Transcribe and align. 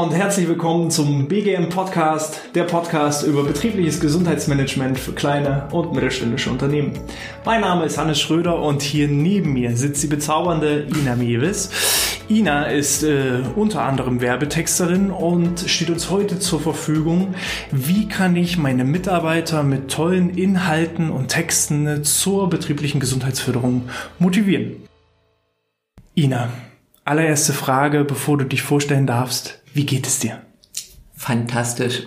und 0.00 0.14
herzlich 0.14 0.48
willkommen 0.48 0.90
zum 0.90 1.28
BGM 1.28 1.68
Podcast, 1.68 2.40
der 2.54 2.64
Podcast 2.64 3.22
über 3.22 3.44
betriebliches 3.44 4.00
Gesundheitsmanagement 4.00 4.98
für 4.98 5.12
kleine 5.12 5.68
und 5.72 5.92
mittelständische 5.92 6.50
Unternehmen. 6.50 6.98
Mein 7.44 7.60
Name 7.60 7.84
ist 7.84 7.98
Hannes 7.98 8.18
Schröder 8.18 8.60
und 8.60 8.80
hier 8.80 9.08
neben 9.08 9.52
mir 9.52 9.76
sitzt 9.76 10.02
die 10.02 10.06
bezaubernde 10.06 10.86
Ina 10.96 11.16
Mewis. 11.16 11.70
Ina 12.30 12.64
ist 12.64 13.02
äh, 13.02 13.40
unter 13.56 13.82
anderem 13.82 14.20
Werbetexterin 14.20 15.10
und 15.10 15.60
steht 15.68 15.90
uns 15.90 16.08
heute 16.08 16.38
zur 16.38 16.60
Verfügung. 16.60 17.34
Wie 17.70 18.08
kann 18.08 18.36
ich 18.36 18.56
meine 18.56 18.84
Mitarbeiter 18.84 19.62
mit 19.62 19.90
tollen 19.90 20.30
Inhalten 20.30 21.10
und 21.10 21.28
Texten 21.28 22.04
zur 22.04 22.48
betrieblichen 22.48 23.00
Gesundheitsförderung 23.00 23.88
motivieren? 24.18 24.89
Ina, 26.20 26.50
allererste 27.06 27.54
Frage, 27.54 28.04
bevor 28.04 28.36
du 28.36 28.44
dich 28.44 28.60
vorstellen 28.60 29.06
darfst. 29.06 29.62
Wie 29.72 29.86
geht 29.86 30.06
es 30.06 30.18
dir? 30.18 30.42
Fantastisch. 31.16 32.02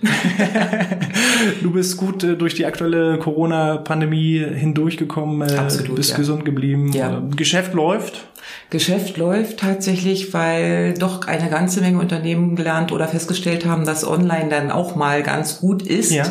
du 1.63 1.71
bist 1.71 1.97
gut 1.97 2.23
äh, 2.23 2.37
durch 2.37 2.53
die 2.53 2.67
aktuelle 2.67 3.17
Corona-Pandemie 3.17 4.37
hindurchgekommen, 4.37 5.49
äh, 5.49 5.55
Absolut, 5.55 5.95
bist 5.95 6.11
ja. 6.11 6.17
gesund 6.17 6.45
geblieben. 6.45 6.91
Ja. 6.93 7.17
Äh, 7.17 7.35
Geschäft 7.35 7.73
läuft. 7.73 8.27
Geschäft 8.73 9.17
läuft 9.17 9.59
tatsächlich, 9.59 10.33
weil 10.33 10.95
doch 10.95 11.27
eine 11.27 11.49
ganze 11.49 11.79
Menge 11.79 11.99
Unternehmen 11.99 12.55
gelernt 12.55 12.91
oder 12.91 13.07
festgestellt 13.07 13.67
haben, 13.67 13.85
dass 13.85 14.05
online 14.05 14.49
dann 14.49 14.71
auch 14.71 14.95
mal 14.95 15.21
ganz 15.21 15.59
gut 15.59 15.83
ist. 15.83 16.11
Ja. 16.11 16.25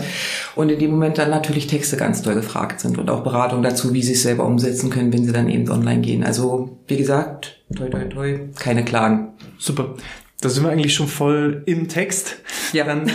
Und 0.56 0.68
in 0.68 0.80
dem 0.80 0.90
Moment 0.90 1.18
dann 1.18 1.30
natürlich 1.30 1.68
Texte 1.68 1.96
ganz 1.96 2.20
doll 2.20 2.34
gefragt 2.34 2.80
sind 2.80 2.98
und 2.98 3.08
auch 3.08 3.22
Beratung 3.22 3.62
dazu, 3.62 3.94
wie 3.94 4.02
sie 4.02 4.14
es 4.14 4.24
selber 4.24 4.44
umsetzen 4.44 4.90
können, 4.90 5.12
wenn 5.12 5.24
sie 5.24 5.32
dann 5.32 5.48
eben 5.48 5.70
online 5.70 6.02
gehen. 6.02 6.24
Also, 6.24 6.76
wie 6.88 6.96
gesagt, 6.96 7.60
toi, 7.76 7.88
toi, 7.88 8.04
toi, 8.06 8.40
keine 8.58 8.84
Klagen. 8.84 9.28
Super. 9.56 9.94
Da 10.42 10.48
sind 10.48 10.64
wir 10.64 10.70
eigentlich 10.70 10.92
schon 10.92 11.06
voll 11.06 11.62
im 11.66 11.86
Text. 11.86 12.36
Ja. 12.72 12.84
Dann 12.84 13.08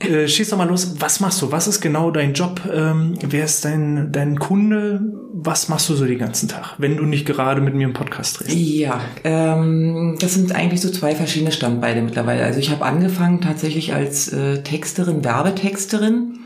äh, 0.00 0.24
äh, 0.24 0.28
schieß 0.28 0.50
doch 0.50 0.58
mal 0.58 0.68
los. 0.68 0.96
Was 0.98 1.20
machst 1.20 1.40
du? 1.40 1.50
Was 1.50 1.66
ist 1.66 1.80
genau 1.80 2.10
dein 2.10 2.34
Job? 2.34 2.60
Ähm, 2.70 3.16
wer 3.22 3.46
ist 3.46 3.64
dein, 3.64 4.12
dein 4.12 4.38
Kunde? 4.38 5.00
Was 5.32 5.70
machst 5.70 5.88
du 5.88 5.94
so 5.94 6.04
den 6.04 6.18
ganzen 6.18 6.48
Tag, 6.48 6.74
wenn 6.76 6.98
du 6.98 7.04
nicht 7.04 7.24
gerade 7.24 7.62
mit 7.62 7.74
mir 7.74 7.86
im 7.86 7.94
Podcast 7.94 8.40
drehst? 8.40 8.54
Ja, 8.54 9.00
ähm, 9.24 10.18
das 10.20 10.34
sind 10.34 10.54
eigentlich 10.54 10.82
so 10.82 10.90
zwei 10.90 11.14
verschiedene 11.14 11.50
Standbeine 11.50 12.02
mittlerweile. 12.02 12.44
Also 12.44 12.60
ich 12.60 12.70
habe 12.70 12.84
angefangen 12.84 13.40
tatsächlich 13.40 13.94
als 13.94 14.28
äh, 14.28 14.62
Texterin, 14.62 15.24
Werbetexterin 15.24 16.40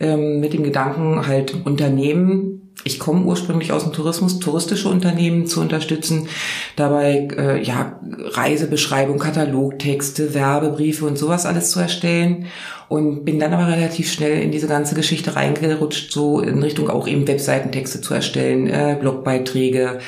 ähm, 0.00 0.40
mit 0.40 0.54
dem 0.54 0.62
Gedanken 0.62 1.26
halt 1.26 1.66
Unternehmen 1.66 2.63
ich 2.82 2.98
komme 2.98 3.24
ursprünglich 3.24 3.72
aus 3.72 3.84
dem 3.84 3.92
Tourismus, 3.92 4.40
touristische 4.40 4.88
Unternehmen 4.88 5.46
zu 5.46 5.60
unterstützen, 5.60 6.28
dabei 6.76 7.28
äh, 7.36 7.62
ja 7.62 7.98
Reisebeschreibung, 8.02 9.18
Katalogtexte, 9.18 10.34
Werbebriefe 10.34 11.06
und 11.06 11.16
sowas 11.16 11.46
alles 11.46 11.70
zu 11.70 11.80
erstellen 11.80 12.46
und 12.88 13.24
bin 13.24 13.38
dann 13.38 13.54
aber 13.54 13.68
relativ 13.68 14.12
schnell 14.12 14.42
in 14.42 14.50
diese 14.50 14.66
ganze 14.66 14.94
Geschichte 14.94 15.36
reingerutscht, 15.36 16.12
so 16.12 16.40
in 16.40 16.62
Richtung 16.62 16.90
auch 16.90 17.06
eben 17.06 17.26
Webseitentexte 17.26 18.00
zu 18.00 18.12
erstellen, 18.12 18.66
äh, 18.66 18.96
Blogbeiträge 19.00 20.00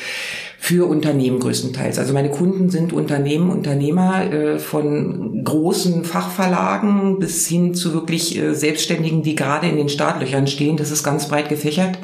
für 0.58 0.88
Unternehmen 0.88 1.38
größtenteils. 1.38 1.98
Also 1.98 2.12
meine 2.12 2.30
Kunden 2.30 2.70
sind 2.70 2.92
Unternehmen, 2.92 3.50
Unternehmer 3.50 4.32
äh, 4.32 4.58
von 4.58 5.44
großen 5.44 6.04
Fachverlagen 6.04 7.18
bis 7.20 7.46
hin 7.46 7.74
zu 7.74 7.94
wirklich 7.94 8.36
äh, 8.36 8.54
Selbstständigen, 8.54 9.22
die 9.22 9.36
gerade 9.36 9.68
in 9.68 9.76
den 9.76 9.88
Startlöchern 9.88 10.46
stehen. 10.46 10.76
Das 10.76 10.90
ist 10.90 11.04
ganz 11.04 11.28
breit 11.28 11.48
gefächert. 11.48 11.98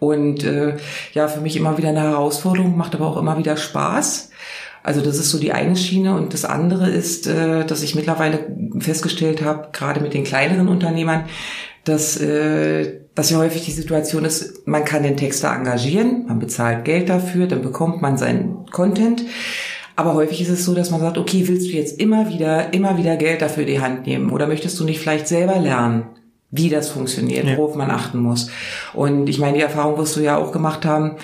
Und 0.00 0.44
äh, 0.44 0.76
ja, 1.12 1.28
für 1.28 1.40
mich 1.40 1.56
immer 1.56 1.78
wieder 1.78 1.90
eine 1.90 2.00
Herausforderung, 2.00 2.76
macht 2.76 2.94
aber 2.94 3.06
auch 3.06 3.18
immer 3.18 3.38
wieder 3.38 3.56
Spaß. 3.56 4.30
Also 4.82 5.02
das 5.02 5.18
ist 5.18 5.30
so 5.30 5.38
die 5.38 5.52
eine 5.52 5.76
Schiene 5.76 6.16
und 6.16 6.32
das 6.32 6.46
andere 6.46 6.88
ist, 6.88 7.26
äh, 7.26 7.64
dass 7.66 7.82
ich 7.82 7.94
mittlerweile 7.94 8.46
festgestellt 8.78 9.44
habe, 9.44 9.68
gerade 9.72 10.00
mit 10.00 10.14
den 10.14 10.24
kleineren 10.24 10.68
Unternehmern, 10.68 11.26
dass, 11.84 12.18
äh, 12.18 13.00
dass 13.14 13.30
ja 13.30 13.36
häufig 13.36 13.64
die 13.66 13.72
Situation 13.72 14.24
ist, 14.24 14.66
man 14.66 14.86
kann 14.86 15.02
den 15.02 15.18
Texter 15.18 15.52
engagieren, 15.52 16.24
man 16.26 16.38
bezahlt 16.38 16.86
Geld 16.86 17.10
dafür, 17.10 17.46
dann 17.46 17.62
bekommt 17.62 18.00
man 18.00 18.16
seinen 18.16 18.66
Content. 18.70 19.24
Aber 19.96 20.14
häufig 20.14 20.40
ist 20.40 20.48
es 20.48 20.64
so, 20.64 20.74
dass 20.74 20.90
man 20.90 21.00
sagt, 21.00 21.18
okay, 21.18 21.46
willst 21.46 21.68
du 21.68 21.76
jetzt 21.76 22.00
immer 22.00 22.30
wieder, 22.30 22.72
immer 22.72 22.96
wieder 22.96 23.16
Geld 23.16 23.42
dafür 23.42 23.64
in 23.64 23.68
die 23.68 23.80
Hand 23.80 24.06
nehmen 24.06 24.30
oder 24.30 24.46
möchtest 24.46 24.80
du 24.80 24.84
nicht 24.84 24.98
vielleicht 24.98 25.28
selber 25.28 25.58
lernen? 25.58 26.04
Wie 26.50 26.68
das 26.68 26.88
funktioniert, 26.88 27.46
ja. 27.46 27.56
worauf 27.56 27.76
man 27.76 27.90
achten 27.90 28.18
muss. 28.18 28.50
Und 28.92 29.28
ich 29.28 29.38
meine, 29.38 29.58
die 29.58 29.62
Erfahrung 29.62 29.98
wirst 29.98 30.16
du 30.16 30.20
ja 30.20 30.36
auch 30.36 30.52
gemacht 30.52 30.84
haben. 30.84 31.16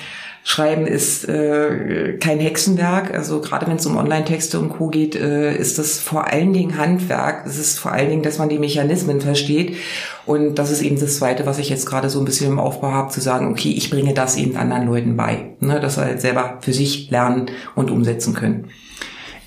Schreiben 0.48 0.86
ist 0.86 1.28
äh, 1.28 2.18
kein 2.20 2.38
Hexenwerk. 2.38 3.12
Also 3.12 3.40
gerade 3.40 3.66
wenn 3.66 3.78
es 3.78 3.86
um 3.86 3.96
Online-Texte 3.96 4.60
und 4.60 4.68
Co. 4.68 4.86
geht, 4.86 5.16
äh, 5.16 5.56
ist 5.56 5.80
das 5.80 5.98
vor 5.98 6.28
allen 6.28 6.52
Dingen 6.52 6.78
Handwerk. 6.78 7.44
Es 7.44 7.58
ist 7.58 7.80
vor 7.80 7.90
allen 7.90 8.10
Dingen, 8.10 8.22
dass 8.22 8.38
man 8.38 8.48
die 8.48 8.60
Mechanismen 8.60 9.20
versteht. 9.20 9.76
Und 10.24 10.54
das 10.54 10.70
ist 10.70 10.82
eben 10.82 11.00
das 11.00 11.16
Zweite, 11.16 11.46
was 11.46 11.58
ich 11.58 11.68
jetzt 11.68 11.86
gerade 11.86 12.10
so 12.10 12.20
ein 12.20 12.24
bisschen 12.24 12.52
im 12.52 12.60
Aufbau 12.60 12.92
habe, 12.92 13.10
zu 13.10 13.20
sagen, 13.20 13.50
okay, 13.50 13.74
ich 13.76 13.90
bringe 13.90 14.14
das 14.14 14.36
eben 14.36 14.56
anderen 14.56 14.86
Leuten 14.86 15.16
bei. 15.16 15.56
Ne, 15.58 15.80
dass 15.80 15.96
sie 15.96 16.02
halt 16.02 16.20
selber 16.20 16.58
für 16.60 16.72
sich 16.72 17.10
lernen 17.10 17.46
und 17.74 17.90
umsetzen 17.90 18.32
können. 18.32 18.68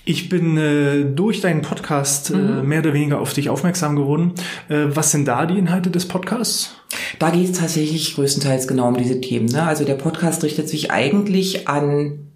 Ich 0.09 0.27
bin 0.27 0.57
äh, 0.57 1.05
durch 1.05 1.39
deinen 1.39 1.61
Podcast 1.61 2.31
äh, 2.31 2.35
mhm. 2.35 2.67
mehr 2.67 2.79
oder 2.79 2.93
weniger 2.93 3.19
auf 3.19 3.33
dich 3.33 3.47
aufmerksam 3.47 3.95
geworden. 3.95 4.33
Äh, 4.67 4.85
was 4.87 5.11
sind 5.11 5.27
da 5.27 5.45
die 5.45 5.59
Inhalte 5.59 5.91
des 5.91 6.07
Podcasts? 6.07 6.73
Da 7.19 7.29
geht 7.29 7.51
es 7.51 7.59
tatsächlich 7.59 8.15
größtenteils 8.15 8.67
genau 8.67 8.87
um 8.87 8.97
diese 8.97 9.21
Themen. 9.21 9.45
Ne? 9.45 9.61
Also 9.61 9.85
der 9.85 9.93
Podcast 9.93 10.43
richtet 10.43 10.67
sich 10.67 10.89
eigentlich 10.89 11.67
an 11.67 12.28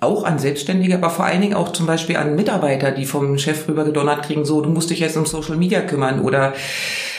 auch 0.00 0.24
an 0.24 0.38
Selbstständige, 0.38 0.94
aber 0.94 1.10
vor 1.10 1.24
allen 1.24 1.40
Dingen 1.40 1.54
auch 1.54 1.72
zum 1.72 1.86
Beispiel 1.86 2.16
an 2.16 2.36
Mitarbeiter, 2.36 2.92
die 2.92 3.04
vom 3.04 3.36
Chef 3.38 3.66
rüber 3.68 3.84
gedonnert 3.84 4.24
kriegen, 4.24 4.44
so, 4.44 4.60
du 4.60 4.70
musst 4.70 4.90
dich 4.90 5.00
jetzt 5.00 5.16
um 5.16 5.26
Social 5.26 5.56
Media 5.56 5.80
kümmern 5.80 6.20
oder 6.20 6.54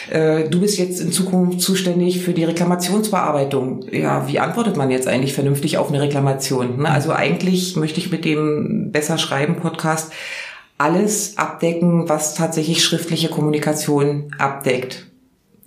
äh, 0.09 0.47
du 0.47 0.62
bist 0.62 0.78
jetzt 0.78 1.01
in 1.01 1.12
Zukunft 1.12 1.62
zuständig 1.62 2.22
für 2.22 2.34
die 2.34 2.45
Reklamationsbearbeitung. 2.45 3.85
Ja, 3.91 4.28
wie 4.28 4.39
antwortet 4.39 4.78
man 4.78 4.91
jetzt 4.91 5.07
eigentlich 5.07 5.34
vernünftig 5.34 5.78
auf 5.78 5.89
eine 5.89 6.01
Reklamation? 6.01 6.81
Ne? 6.81 6.89
Also 6.89 7.12
eigentlich 7.12 7.75
möchte 7.75 8.00
ich 8.00 8.12
mit 8.12 8.23
dem 8.23 8.91
Besser 8.91 9.18
Schreiben 9.18 9.57
Podcast 9.57 10.13
alles 10.78 11.38
abdecken, 11.38 12.07
was 12.07 12.35
tatsächlich 12.35 12.84
schriftliche 12.84 13.28
Kommunikation 13.28 14.34
abdeckt. 14.38 15.07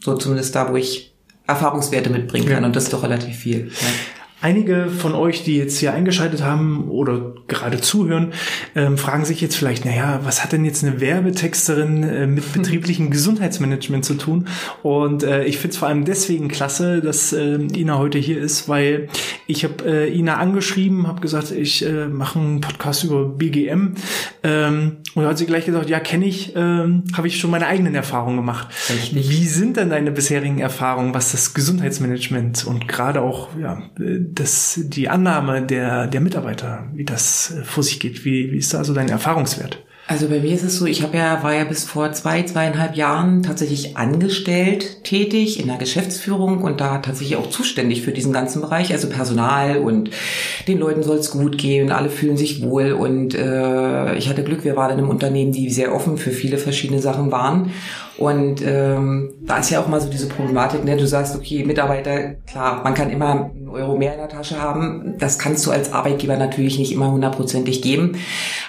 So 0.03 0.17
zumindest 0.17 0.55
da, 0.55 0.71
wo 0.73 0.77
ich 0.77 1.15
Erfahrungswerte 1.47 2.09
mitbringen 2.09 2.49
kann. 2.49 2.63
Ja. 2.63 2.67
Und 2.67 2.75
das 2.75 2.85
ist 2.85 2.93
doch 2.93 3.03
relativ 3.03 3.37
viel. 3.37 3.67
Ja. 3.69 3.89
Einige 4.43 4.89
von 4.89 5.15
euch, 5.15 5.45
die 5.45 5.57
jetzt 5.57 5.79
hier 5.79 5.95
eingeschaltet 5.95 6.43
haben 6.43 6.89
oder 6.89 7.33
gerade 7.47 7.81
zuhören, 7.81 8.33
ähm, 8.75 8.99
fragen 8.99 9.25
sich 9.25 9.41
jetzt 9.41 9.55
vielleicht, 9.55 9.85
naja, 9.85 10.19
was 10.25 10.43
hat 10.43 10.51
denn 10.51 10.65
jetzt 10.65 10.83
eine 10.83 11.01
Werbetexterin 11.01 12.03
äh, 12.03 12.27
mit 12.27 12.53
betrieblichem 12.53 13.11
Gesundheitsmanagement 13.11 14.05
zu 14.05 14.15
tun? 14.15 14.49
Und 14.83 15.23
äh, 15.23 15.45
ich 15.45 15.59
finde 15.59 15.75
es 15.75 15.77
vor 15.77 15.87
allem 15.87 16.05
deswegen 16.05 16.49
klasse, 16.49 17.01
dass 17.01 17.33
äh, 17.33 17.55
Ina 17.55 17.99
heute 17.99 18.19
hier 18.19 18.41
ist, 18.41 18.69
weil 18.69 19.07
ich 19.47 19.63
habe 19.63 19.85
äh, 19.87 20.13
Ina 20.13 20.39
angeschrieben, 20.39 21.07
habe 21.07 21.21
gesagt, 21.21 21.53
ich 21.53 21.87
äh, 21.87 22.09
mache 22.09 22.41
einen 22.41 22.61
Podcast 22.61 23.05
über 23.05 23.25
BGM. 23.25 23.95
Ähm, 24.43 24.97
und 25.15 25.23
da 25.23 25.29
hat 25.29 25.39
sie 25.39 25.47
gleich 25.47 25.67
gesagt, 25.67 25.89
ja, 25.89 26.01
kenne 26.01 26.27
ich, 26.27 26.57
ähm, 26.57 27.05
habe 27.17 27.29
ich 27.29 27.39
schon 27.39 27.53
meine 27.53 27.69
eigenen 27.69 27.95
Erfahrungen 27.95 28.39
gemacht. 28.39 28.69
Richtig. 28.91 29.31
Wie 29.31 29.47
sind 29.47 29.77
denn 29.77 29.91
deine 29.91 30.11
bisherigen 30.11 30.59
Erfahrungen, 30.59 31.15
was 31.15 31.31
das 31.31 31.55
Gesundheitsmanagement 31.55 32.67
und 32.67 32.89
gerade 32.89 33.21
auch 33.21 33.51
ja, 33.57 33.83
das, 34.35 34.81
die 34.83 35.09
Annahme 35.09 35.63
der, 35.63 36.07
der 36.07 36.21
Mitarbeiter, 36.21 36.89
wie 36.95 37.05
das 37.05 37.51
äh, 37.51 37.65
vor 37.65 37.83
sich 37.83 38.01
geht. 38.01 38.25
Wie, 38.25 38.53
wie 38.53 38.59
ist 38.59 38.75
da 38.75 38.79
also 38.79 38.95
dein 38.95 39.09
Erfahrungswert? 39.09 39.83
Also 40.13 40.29
bei 40.29 40.41
mir 40.41 40.53
ist 40.53 40.63
es 40.63 40.77
so, 40.77 40.85
ich 40.85 41.03
habe 41.03 41.17
ja, 41.17 41.43
war 41.43 41.55
ja 41.55 41.65
bis 41.65 41.85
vor 41.85 42.13
zwei, 42.13 42.43
zweieinhalb 42.43 42.97
Jahren 42.97 43.43
tatsächlich 43.43 43.97
angestellt 43.97 45.05
tätig 45.05 45.59
in 45.59 45.69
der 45.69 45.79
Geschäftsführung 45.79 46.61
und 46.61 46.83
da 46.83 46.99
tatsächlich 46.99 47.39
auch 47.39 47.49
zuständig 47.49 48.03
für 48.03 48.13
diesen 48.13 48.31
ganzen 48.31 48.61
Bereich, 48.61 48.93
also 48.93 49.09
Personal 49.09 49.79
und 49.79 50.11
den 50.69 50.79
Leuten 50.79 51.03
soll 51.03 51.17
es 51.17 51.31
gut 51.31 51.57
gehen, 51.57 51.91
alle 51.91 52.11
fühlen 52.11 52.37
sich 52.37 52.63
wohl 52.63 52.93
und 52.93 53.35
äh, 53.35 54.15
ich 54.17 54.29
hatte 54.29 54.45
Glück, 54.45 54.65
wir 54.65 54.77
waren 54.77 54.91
in 54.91 54.99
einem 54.99 55.09
Unternehmen, 55.09 55.53
die 55.53 55.71
sehr 55.71 55.95
offen 55.95 56.19
für 56.19 56.33
viele 56.33 56.59
verschiedene 56.59 57.01
Sachen 57.01 57.33
waren 57.33 57.73
und 58.19 58.63
ähm, 58.65 59.33
da 59.41 59.59
ist 59.59 59.71
ja 59.71 59.81
auch 59.81 59.89
mal 59.89 60.01
so 60.01 60.11
diese 60.11 60.29
Problematik, 60.29 60.85
ne? 60.85 60.97
du 60.97 61.07
sagst, 61.07 61.35
okay, 61.35 61.65
Mitarbeiter, 61.65 62.35
klar, 62.47 62.83
man 62.85 62.95
kann 62.95 63.11
immer 63.11 63.51
einen 63.51 63.69
Euro 63.69 63.97
mehr 63.97 64.13
in 64.13 64.19
der 64.19 64.29
Tasche 64.29 64.61
haben, 64.61 65.15
das 65.19 65.39
kannst 65.39 65.67
du 65.67 65.71
als 65.71 65.93
Arbeitgeber 65.93 66.37
natürlich 66.37 66.79
nicht 66.79 66.93
immer 66.93 67.11
hundertprozentig 67.11 67.81
geben, 67.81 68.19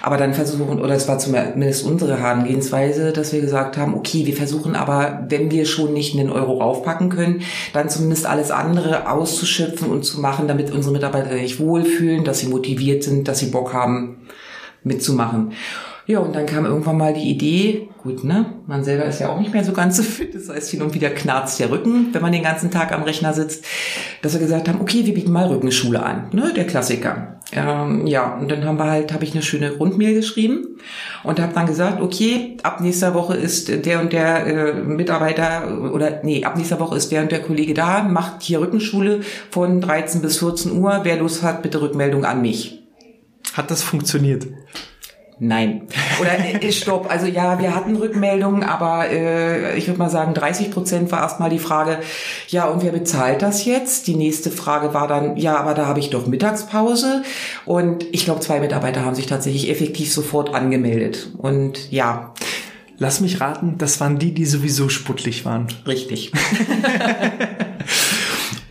aber 0.02 0.16
dann 0.16 0.32
versuchen, 0.32 0.80
oder 0.80 0.94
es 0.94 1.06
war 1.06 1.18
zumindest 1.52 1.84
unsere 1.84 2.18
Herangehensweise, 2.18 3.12
dass 3.12 3.32
wir 3.32 3.40
gesagt 3.40 3.76
haben, 3.76 3.94
okay, 3.94 4.26
wir 4.26 4.34
versuchen 4.34 4.76
aber, 4.76 5.26
wenn 5.28 5.50
wir 5.50 5.66
schon 5.66 5.92
nicht 5.92 6.18
einen 6.18 6.30
Euro 6.30 6.58
raufpacken 6.58 7.08
können, 7.08 7.42
dann 7.72 7.88
zumindest 7.88 8.26
alles 8.26 8.50
andere 8.50 9.10
auszuschöpfen 9.10 9.88
und 9.88 10.04
zu 10.04 10.20
machen, 10.20 10.48
damit 10.48 10.72
unsere 10.72 10.92
Mitarbeiter 10.92 11.36
sich 11.36 11.58
wohlfühlen, 11.58 12.24
dass 12.24 12.40
sie 12.40 12.48
motiviert 12.48 13.02
sind, 13.02 13.28
dass 13.28 13.38
sie 13.38 13.46
Bock 13.46 13.72
haben, 13.72 14.28
mitzumachen. 14.82 15.52
Ja, 16.06 16.18
und 16.18 16.36
dann 16.36 16.44
kam 16.44 16.66
irgendwann 16.66 16.98
mal 16.98 17.14
die 17.14 17.30
Idee, 17.30 17.88
gut, 18.02 18.24
ne, 18.24 18.44
man 18.66 18.84
selber 18.84 19.06
ist 19.06 19.20
ja 19.20 19.30
auch 19.30 19.40
nicht 19.40 19.54
mehr 19.54 19.64
so 19.64 19.72
ganz 19.72 19.96
so 19.96 20.02
fit, 20.02 20.34
das 20.34 20.50
heißt, 20.50 20.70
hin 20.70 20.82
und 20.82 20.92
wieder 20.92 21.08
knarzt 21.08 21.58
der 21.58 21.70
Rücken, 21.70 22.08
wenn 22.12 22.20
man 22.20 22.32
den 22.32 22.42
ganzen 22.42 22.70
Tag 22.70 22.92
am 22.92 23.04
Rechner 23.04 23.32
sitzt, 23.32 23.64
dass 24.20 24.34
wir 24.34 24.40
gesagt 24.40 24.68
haben, 24.68 24.82
okay, 24.82 25.06
wir 25.06 25.14
bieten 25.14 25.32
mal 25.32 25.46
Rückenschule 25.46 26.02
an, 26.02 26.28
ne, 26.32 26.52
der 26.54 26.66
Klassiker. 26.66 27.40
Ähm, 27.52 28.06
ja, 28.06 28.34
und 28.34 28.50
dann 28.50 28.64
haben 28.66 28.78
wir 28.78 28.90
halt, 28.90 29.14
habe 29.14 29.24
ich 29.24 29.32
eine 29.32 29.42
schöne 29.42 29.76
Rundmail 29.76 30.14
geschrieben 30.14 30.78
und 31.22 31.40
habe 31.40 31.54
dann 31.54 31.66
gesagt, 31.66 32.02
okay, 32.02 32.58
ab 32.62 32.82
nächster 32.82 33.14
Woche 33.14 33.36
ist 33.36 33.86
der 33.86 34.00
und 34.00 34.12
der 34.12 34.46
äh, 34.46 34.74
Mitarbeiter 34.74 35.90
oder 35.90 36.20
nee, 36.22 36.44
ab 36.44 36.56
nächster 36.58 36.80
Woche 36.80 36.96
ist 36.96 37.12
der 37.12 37.22
und 37.22 37.32
der 37.32 37.40
Kollege 37.40 37.72
da, 37.72 38.02
macht 38.02 38.42
hier 38.42 38.60
Rückenschule 38.60 39.20
von 39.50 39.80
13 39.80 40.20
bis 40.20 40.38
14 40.38 40.78
Uhr, 40.78 41.00
wer 41.04 41.16
Lust 41.16 41.42
hat, 41.42 41.62
bitte 41.62 41.80
Rückmeldung 41.80 42.26
an 42.26 42.42
mich. 42.42 42.82
Hat 43.54 43.70
das 43.70 43.82
funktioniert? 43.82 44.46
Nein. 45.40 45.82
Oder 46.20 46.38
äh, 46.38 46.72
stopp. 46.72 47.10
Also 47.10 47.26
ja, 47.26 47.60
wir 47.60 47.74
hatten 47.74 47.96
Rückmeldungen, 47.96 48.62
aber 48.62 49.10
äh, 49.10 49.76
ich 49.76 49.88
würde 49.88 49.98
mal 49.98 50.10
sagen, 50.10 50.32
30 50.32 50.70
Prozent 50.70 51.10
war 51.10 51.22
erstmal 51.22 51.50
die 51.50 51.58
Frage, 51.58 51.98
ja, 52.48 52.66
und 52.66 52.82
wer 52.82 52.92
bezahlt 52.92 53.42
das 53.42 53.64
jetzt? 53.64 54.06
Die 54.06 54.14
nächste 54.14 54.50
Frage 54.50 54.94
war 54.94 55.08
dann, 55.08 55.36
ja, 55.36 55.56
aber 55.56 55.74
da 55.74 55.86
habe 55.86 55.98
ich 55.98 56.10
doch 56.10 56.26
Mittagspause. 56.26 57.22
Und 57.66 58.04
ich 58.12 58.24
glaube, 58.24 58.40
zwei 58.40 58.60
Mitarbeiter 58.60 59.04
haben 59.04 59.16
sich 59.16 59.26
tatsächlich 59.26 59.70
effektiv 59.70 60.12
sofort 60.12 60.54
angemeldet. 60.54 61.30
Und 61.36 61.90
ja. 61.90 62.32
Lass 62.96 63.20
mich 63.20 63.40
raten, 63.40 63.74
das 63.76 64.00
waren 64.00 64.20
die, 64.20 64.32
die 64.32 64.46
sowieso 64.46 64.88
sputtlich 64.88 65.44
waren. 65.44 65.66
Richtig. 65.84 66.30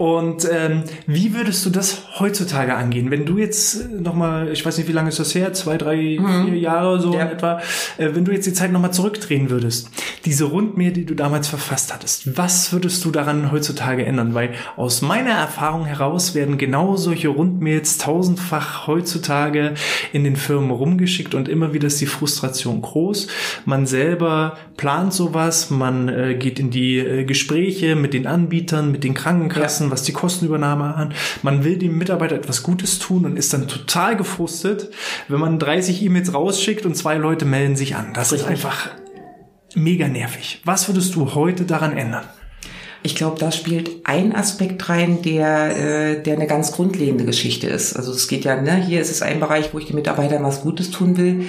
Und 0.03 0.45
ähm, 0.51 0.83
wie 1.07 1.33
würdest 1.33 1.65
du 1.65 1.69
das 1.69 2.19
heutzutage 2.19 2.75
angehen? 2.75 3.09
Wenn 3.09 3.25
du 3.25 3.37
jetzt 3.37 3.89
nochmal, 3.89 4.51
ich 4.51 4.65
weiß 4.65 4.77
nicht, 4.77 4.89
wie 4.89 4.91
lange 4.91 5.07
ist 5.07 5.19
das 5.19 5.33
her, 5.33 5.53
zwei, 5.53 5.77
drei, 5.77 6.17
mhm. 6.19 6.43
vier 6.43 6.57
Jahre 6.57 6.99
so 6.99 7.13
ja. 7.13 7.21
in 7.21 7.27
etwa, 7.29 7.61
äh, 7.97 8.09
wenn 8.13 8.25
du 8.25 8.33
jetzt 8.33 8.45
die 8.45 8.51
Zeit 8.51 8.73
nochmal 8.73 8.91
zurückdrehen 8.91 9.49
würdest, 9.49 9.89
diese 10.25 10.43
Rundmail, 10.43 10.91
die 10.91 11.05
du 11.05 11.13
damals 11.13 11.47
verfasst 11.47 11.93
hattest, 11.93 12.37
was 12.37 12.73
würdest 12.73 13.05
du 13.05 13.11
daran 13.11 13.53
heutzutage 13.53 14.05
ändern? 14.05 14.33
Weil 14.33 14.49
aus 14.75 15.01
meiner 15.01 15.31
Erfahrung 15.31 15.85
heraus 15.85 16.35
werden 16.35 16.57
genau 16.57 16.97
solche 16.97 17.29
Rundmails 17.29 17.97
tausendfach 17.97 18.87
heutzutage 18.87 19.73
in 20.11 20.25
den 20.25 20.35
Firmen 20.35 20.71
rumgeschickt 20.71 21.33
und 21.33 21.47
immer 21.47 21.71
wieder 21.71 21.87
ist 21.87 22.01
die 22.01 22.07
Frustration 22.07 22.81
groß. 22.81 23.29
Man 23.63 23.85
selber 23.85 24.57
plant 24.75 25.13
sowas, 25.13 25.69
man 25.69 26.09
äh, 26.09 26.35
geht 26.35 26.59
in 26.59 26.71
die 26.71 26.97
äh, 26.97 27.23
Gespräche 27.23 27.95
mit 27.95 28.13
den 28.13 28.27
Anbietern, 28.27 28.91
mit 28.91 29.05
den 29.05 29.13
Krankenkassen, 29.13 29.85
ja. 29.85 29.92
Was 29.93 30.03
die 30.03 30.11
Kostenübernahme 30.11 30.95
an. 30.95 31.13
Man 31.43 31.63
will 31.63 31.77
dem 31.77 31.97
Mitarbeiter 31.97 32.35
etwas 32.35 32.63
Gutes 32.63 32.99
tun 32.99 33.25
und 33.25 33.37
ist 33.37 33.53
dann 33.53 33.67
total 33.67 34.17
gefrustet, 34.17 34.89
wenn 35.27 35.39
man 35.39 35.59
30 35.59 36.01
E-Mails 36.01 36.33
rausschickt 36.33 36.85
und 36.85 36.95
zwei 36.95 37.15
Leute 37.15 37.45
melden 37.45 37.75
sich 37.75 37.95
an. 37.95 38.13
Das 38.13 38.31
Richtig. 38.31 38.47
ist 38.47 38.51
einfach 38.51 38.89
mega 39.75 40.07
nervig. 40.07 40.61
Was 40.65 40.87
würdest 40.89 41.15
du 41.15 41.35
heute 41.35 41.63
daran 41.63 41.95
ändern? 41.95 42.25
Ich 43.05 43.15
glaube, 43.15 43.37
da 43.37 43.51
spielt 43.51 43.91
ein 44.05 44.33
Aspekt 44.33 44.87
rein, 44.87 45.21
der, 45.21 45.75
äh, 45.75 46.23
der 46.23 46.35
eine 46.35 46.47
ganz 46.47 46.71
grundlegende 46.71 47.25
Geschichte 47.25 47.67
ist. 47.67 47.97
Also 47.97 48.13
es 48.13 48.29
geht 48.29 48.45
ja, 48.45 48.59
ne, 48.59 48.77
hier 48.77 49.01
ist 49.01 49.11
es 49.11 49.21
ein 49.21 49.41
Bereich, 49.41 49.73
wo 49.73 49.79
ich 49.79 49.87
den 49.87 49.97
Mitarbeitern 49.97 50.41
was 50.43 50.61
Gutes 50.61 50.89
tun 50.89 51.17
will. 51.17 51.47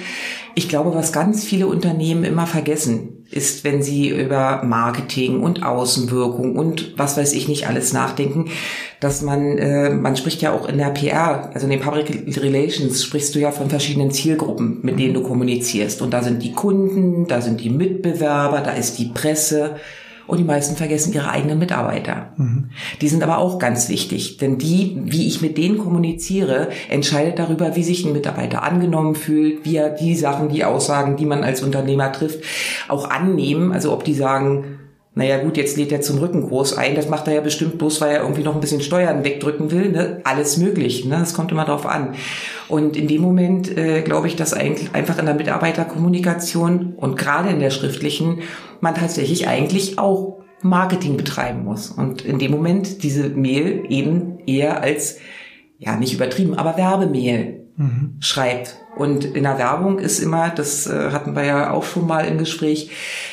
Ich 0.53 0.67
glaube, 0.67 0.93
was 0.93 1.13
ganz 1.13 1.45
viele 1.45 1.67
Unternehmen 1.67 2.25
immer 2.25 2.45
vergessen, 2.45 3.24
ist, 3.31 3.63
wenn 3.63 3.81
sie 3.81 4.09
über 4.09 4.63
Marketing 4.63 5.41
und 5.41 5.63
Außenwirkung 5.63 6.55
und 6.55 6.97
was 6.97 7.17
weiß 7.17 7.33
ich 7.33 7.47
nicht 7.47 7.67
alles 7.67 7.91
nachdenken, 7.91 8.49
dass 8.99 9.21
man, 9.21 9.57
äh, 9.57 9.89
man 9.89 10.15
spricht 10.15 10.41
ja 10.41 10.53
auch 10.53 10.67
in 10.67 10.77
der 10.77 10.89
PR, 10.89 11.49
also 11.53 11.65
in 11.65 11.71
den 11.71 11.81
Public 11.81 12.41
Relations 12.41 13.03
sprichst 13.03 13.35
du 13.35 13.39
ja 13.39 13.51
von 13.51 13.69
verschiedenen 13.69 14.11
Zielgruppen, 14.11 14.79
mit 14.83 14.99
denen 14.99 15.13
du 15.13 15.21
kommunizierst. 15.21 16.01
Und 16.01 16.11
da 16.11 16.23
sind 16.23 16.43
die 16.43 16.53
Kunden, 16.53 17.27
da 17.27 17.41
sind 17.41 17.61
die 17.61 17.69
Mitbewerber, 17.69 18.61
da 18.61 18.71
ist 18.71 18.99
die 18.99 19.05
Presse 19.05 19.75
und 20.27 20.37
die 20.39 20.43
meisten 20.43 20.75
vergessen 20.75 21.13
ihre 21.13 21.29
eigenen 21.29 21.59
Mitarbeiter. 21.59 22.33
Mhm. 22.37 22.69
Die 23.01 23.07
sind 23.07 23.23
aber 23.23 23.37
auch 23.37 23.59
ganz 23.59 23.89
wichtig, 23.89 24.37
denn 24.37 24.57
die, 24.57 24.97
wie 25.03 25.27
ich 25.27 25.41
mit 25.41 25.57
denen 25.57 25.77
kommuniziere, 25.77 26.69
entscheidet 26.89 27.39
darüber, 27.39 27.75
wie 27.75 27.83
sich 27.83 28.05
ein 28.05 28.13
Mitarbeiter 28.13 28.63
angenommen 28.63 29.15
fühlt, 29.15 29.65
wie 29.65 29.77
er 29.77 29.89
die 29.89 30.15
Sachen, 30.15 30.49
die 30.49 30.63
Aussagen, 30.63 31.17
die 31.17 31.25
man 31.25 31.43
als 31.43 31.61
Unternehmer 31.61 32.11
trifft, 32.11 32.43
auch 32.87 33.09
annehmen. 33.09 33.71
Also 33.71 33.91
ob 33.93 34.03
die 34.03 34.13
sagen, 34.13 34.79
naja 35.17 35.37
gut, 35.37 35.55
jetzt 35.55 35.77
lädt 35.77 35.93
er 35.93 36.01
zum 36.01 36.17
Rückenkurs 36.17 36.77
ein, 36.77 36.93
das 36.93 37.07
macht 37.07 37.27
er 37.27 37.35
ja 37.35 37.41
bestimmt 37.41 37.77
bloß, 37.77 38.01
weil 38.01 38.15
er 38.15 38.21
irgendwie 38.23 38.43
noch 38.43 38.53
ein 38.53 38.59
bisschen 38.59 38.81
Steuern 38.81 39.23
wegdrücken 39.23 39.71
will, 39.71 39.89
ne? 39.89 40.19
alles 40.25 40.57
möglich, 40.57 41.05
ne? 41.05 41.17
das 41.19 41.33
kommt 41.33 41.53
immer 41.53 41.63
drauf 41.63 41.85
an. 41.85 42.15
Und 42.67 42.97
in 42.97 43.07
dem 43.07 43.21
Moment 43.21 43.75
äh, 43.77 44.01
glaube 44.01 44.27
ich, 44.27 44.35
dass 44.35 44.53
eigentlich 44.53 44.93
einfach 44.93 45.17
in 45.17 45.25
der 45.25 45.35
Mitarbeiterkommunikation 45.35 46.95
und 46.97 47.15
gerade 47.15 47.49
in 47.49 47.61
der 47.61 47.69
schriftlichen 47.69 48.39
man 48.85 48.95
tatsächlich 48.95 49.47
eigentlich 49.47 49.97
auch 49.97 50.43
Marketing 50.61 51.17
betreiben 51.17 51.65
muss. 51.65 51.89
Und 51.89 52.21
in 52.21 52.39
dem 52.39 52.51
Moment 52.51 53.03
diese 53.03 53.29
Mail 53.29 53.83
eben 53.89 54.39
eher 54.45 54.81
als, 54.81 55.17
ja 55.79 55.95
nicht 55.97 56.13
übertrieben, 56.13 56.53
aber 56.53 56.77
Werbemail 56.77 57.65
mhm. 57.75 58.17
schreibt. 58.19 58.77
Und 58.95 59.25
in 59.25 59.43
der 59.43 59.57
Werbung 59.57 59.99
ist 59.99 60.19
immer, 60.19 60.49
das 60.49 60.87
äh, 60.87 61.11
hatten 61.11 61.35
wir 61.35 61.43
ja 61.43 61.71
auch 61.71 61.83
schon 61.83 62.07
mal 62.07 62.25
im 62.25 62.37
Gespräch, 62.37 62.91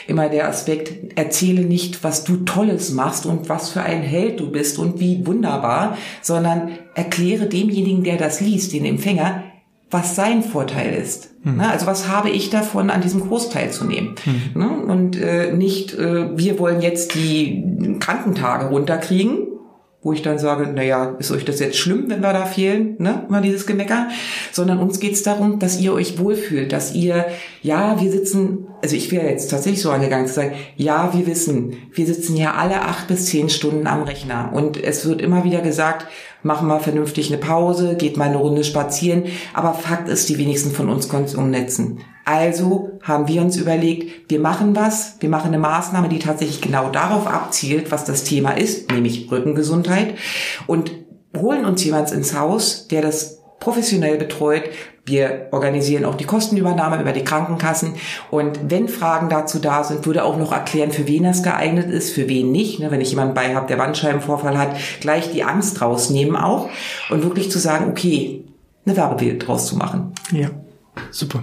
immer 0.09 0.29
der 0.29 0.49
Aspekt, 0.49 1.17
erzähle 1.17 1.63
nicht, 1.63 2.03
was 2.03 2.25
du 2.25 2.39
Tolles 2.39 2.93
machst 2.93 3.27
und 3.27 3.49
was 3.49 3.69
für 3.69 3.83
ein 3.83 4.03
Held 4.03 4.41
du 4.41 4.51
bist 4.51 4.79
und 4.79 4.99
wie 4.99 5.25
wunderbar, 5.27 5.99
sondern 6.23 6.79
erkläre 6.95 7.47
demjenigen, 7.47 8.03
der 8.05 8.17
das 8.17 8.41
liest, 8.41 8.73
den 8.73 8.87
Empfänger, 8.87 9.45
was 9.93 10.17
sein 10.17 10.43
Vorteil 10.43 10.95
ist. 10.95 11.31
Mhm. 11.45 11.61
Also 11.61 11.87
was 11.87 12.09
habe 12.09 12.31
ich 12.31 12.51
davon, 12.51 12.91
an 12.91 13.03
diesem 13.03 13.29
Kurs 13.29 13.51
teilzunehmen? 13.51 14.15
Mhm. 14.55 14.91
Und 14.91 15.21
äh, 15.21 15.53
nicht, 15.53 15.95
äh, 15.95 16.37
wir 16.37 16.59
wollen 16.59 16.81
jetzt 16.81 17.15
die 17.15 17.99
Krankentage 18.01 18.67
runterkriegen, 18.67 19.49
wo 20.03 20.13
ich 20.13 20.23
dann 20.23 20.39
sage, 20.39 20.67
naja, 20.67 21.15
ist 21.21 21.31
euch 21.31 21.45
das 21.45 21.61
jetzt 21.61 21.77
schlimm, 21.79 22.07
wenn 22.09 22.23
wir 22.23 22.33
da 22.33 22.45
fehlen, 22.45 22.97
ne, 22.99 23.25
immer 23.29 23.41
dieses 23.41 23.67
Gemecker, 23.67 24.09
sondern 24.51 24.79
uns 24.79 24.99
geht's 24.99 25.23
darum, 25.23 25.61
dass 25.61 25.79
ihr 25.79 25.93
euch 25.93 26.19
wohlfühlt, 26.19 26.73
dass 26.73 26.93
ihr, 26.95 27.27
ja, 27.63 28.01
wir 28.01 28.11
sitzen, 28.11 28.67
also 28.83 28.97
ich 28.97 29.13
wäre 29.13 29.29
jetzt 29.29 29.49
tatsächlich 29.49 29.81
so 29.81 29.91
angegangen 29.91 30.27
zu 30.27 30.35
sagen, 30.35 30.55
ja, 30.77 31.13
wir 31.15 31.29
wissen, 31.29 31.75
wir 31.93 32.07
sitzen 32.07 32.37
ja 32.37 32.55
alle 32.55 32.83
acht 32.83 33.07
bis 33.07 33.27
zehn 33.27 33.49
Stunden 33.49 33.87
am 33.87 34.03
Rechner 34.03 34.51
und 34.53 34.83
es 34.83 35.07
wird 35.07 35.23
immer 35.23 35.45
wieder 35.45 35.61
gesagt, 35.61 36.09
machen 36.43 36.69
wir 36.69 36.81
vernünftig 36.81 37.29
eine 37.29 37.39
Pause, 37.39 37.97
geht 37.97 38.17
mal 38.17 38.29
eine 38.29 38.37
Runde 38.37 38.65
spazieren, 38.65 39.25
aber 39.55 39.75
Fakt 39.75 40.09
ist, 40.09 40.29
die 40.29 40.39
wenigsten 40.39 40.71
von 40.73 40.89
uns 40.89 41.09
können 41.09 41.25
es 41.25 41.35
umnetzen. 41.35 42.01
Also 42.25 42.99
haben 43.03 43.27
wir 43.27 43.43
uns 43.43 43.57
überlegt, 43.57 44.31
wir 44.31 44.39
machen 44.39 44.77
was, 44.77 45.17
wir 45.21 45.29
machen 45.29 45.49
eine 45.49 45.59
Maßnahme, 45.59 46.09
die 46.09 46.21
tatsächlich 46.21 46.61
genau 46.61 46.89
darauf 46.91 47.27
abzielt, 47.27 47.91
was 47.91 48.05
das 48.05 48.25
Thema 48.25 48.53
ist, 48.53 48.93
nämlich 48.93 49.31
Rückengesundheit 49.31 50.15
und 50.67 50.93
holen 51.37 51.65
uns 51.65 51.83
jemand 51.85 52.13
ins 52.13 52.39
Haus, 52.39 52.87
der 52.89 53.03
das 53.03 53.43
professionell 53.59 54.19
betreut. 54.19 54.65
Wir 55.05 55.49
organisieren 55.51 56.05
auch 56.05 56.15
die 56.15 56.25
Kostenübernahme 56.25 57.01
über 57.01 57.13
die 57.13 57.25
Krankenkassen. 57.25 57.95
Und 58.31 58.71
wenn 58.71 58.87
Fragen 58.87 59.29
dazu 59.29 59.59
da 59.59 59.83
sind, 59.83 60.07
würde 60.07 60.23
auch 60.23 60.37
noch 60.37 60.53
erklären, 60.53 60.93
für 60.93 61.09
wen 61.09 61.25
das 61.25 61.43
geeignet 61.43 61.91
ist, 61.91 62.13
für 62.13 62.29
wen 62.29 62.53
nicht. 62.53 62.79
Ne, 62.79 62.91
wenn 62.93 63.01
ich 63.01 63.11
jemanden 63.11 63.35
bei 63.35 63.55
habe, 63.55 63.67
der 63.67 63.77
Bandscheibenvorfall 63.77 64.57
hat, 64.57 64.77
gleich 65.01 65.33
die 65.33 65.43
Angst 65.43 65.81
rausnehmen 65.81 66.37
auch. 66.37 66.69
Und 67.11 67.25
wirklich 67.25 67.51
zu 67.51 67.59
sagen, 67.59 67.91
okay, 67.91 68.45
eine 68.87 68.97
Werbebild 68.97 69.47
draus 69.47 69.67
zu 69.67 69.77
machen. 69.77 70.13
Ja, 70.31 70.51
super. 71.11 71.43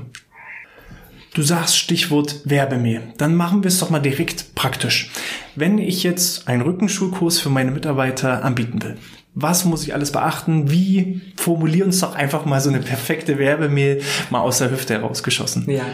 Du 1.34 1.44
sagst 1.44 1.78
Stichwort 1.78 2.42
Werbemail. 2.46 3.02
Dann 3.18 3.36
machen 3.36 3.64
wir 3.64 3.68
es 3.68 3.80
doch 3.80 3.90
mal 3.90 4.00
direkt 4.00 4.56
praktisch. 4.56 5.12
Wenn 5.56 5.78
ich 5.78 6.04
jetzt 6.04 6.48
einen 6.48 6.62
Rückenschulkurs 6.62 7.40
für 7.40 7.50
meine 7.50 7.72
Mitarbeiter 7.72 8.44
anbieten 8.44 8.82
will, 8.82 8.98
was 9.42 9.66
muss 9.66 9.84
ich 9.84 9.94
alles 9.94 10.12
beachten? 10.12 10.70
Wie 10.72 11.22
formulier 11.38 11.86
uns 11.86 12.00
doch 12.00 12.16
einfach 12.16 12.46
mal 12.46 12.62
so 12.62 12.70
eine 12.70 12.80
perfekte 12.80 13.38
Werbemail 13.38 14.02
mal 14.30 14.42
aus 14.42 14.60
der 14.60 14.72
Hüfte 14.72 14.96
herausgeschossen. 14.96 15.70
Ja. 15.70 15.86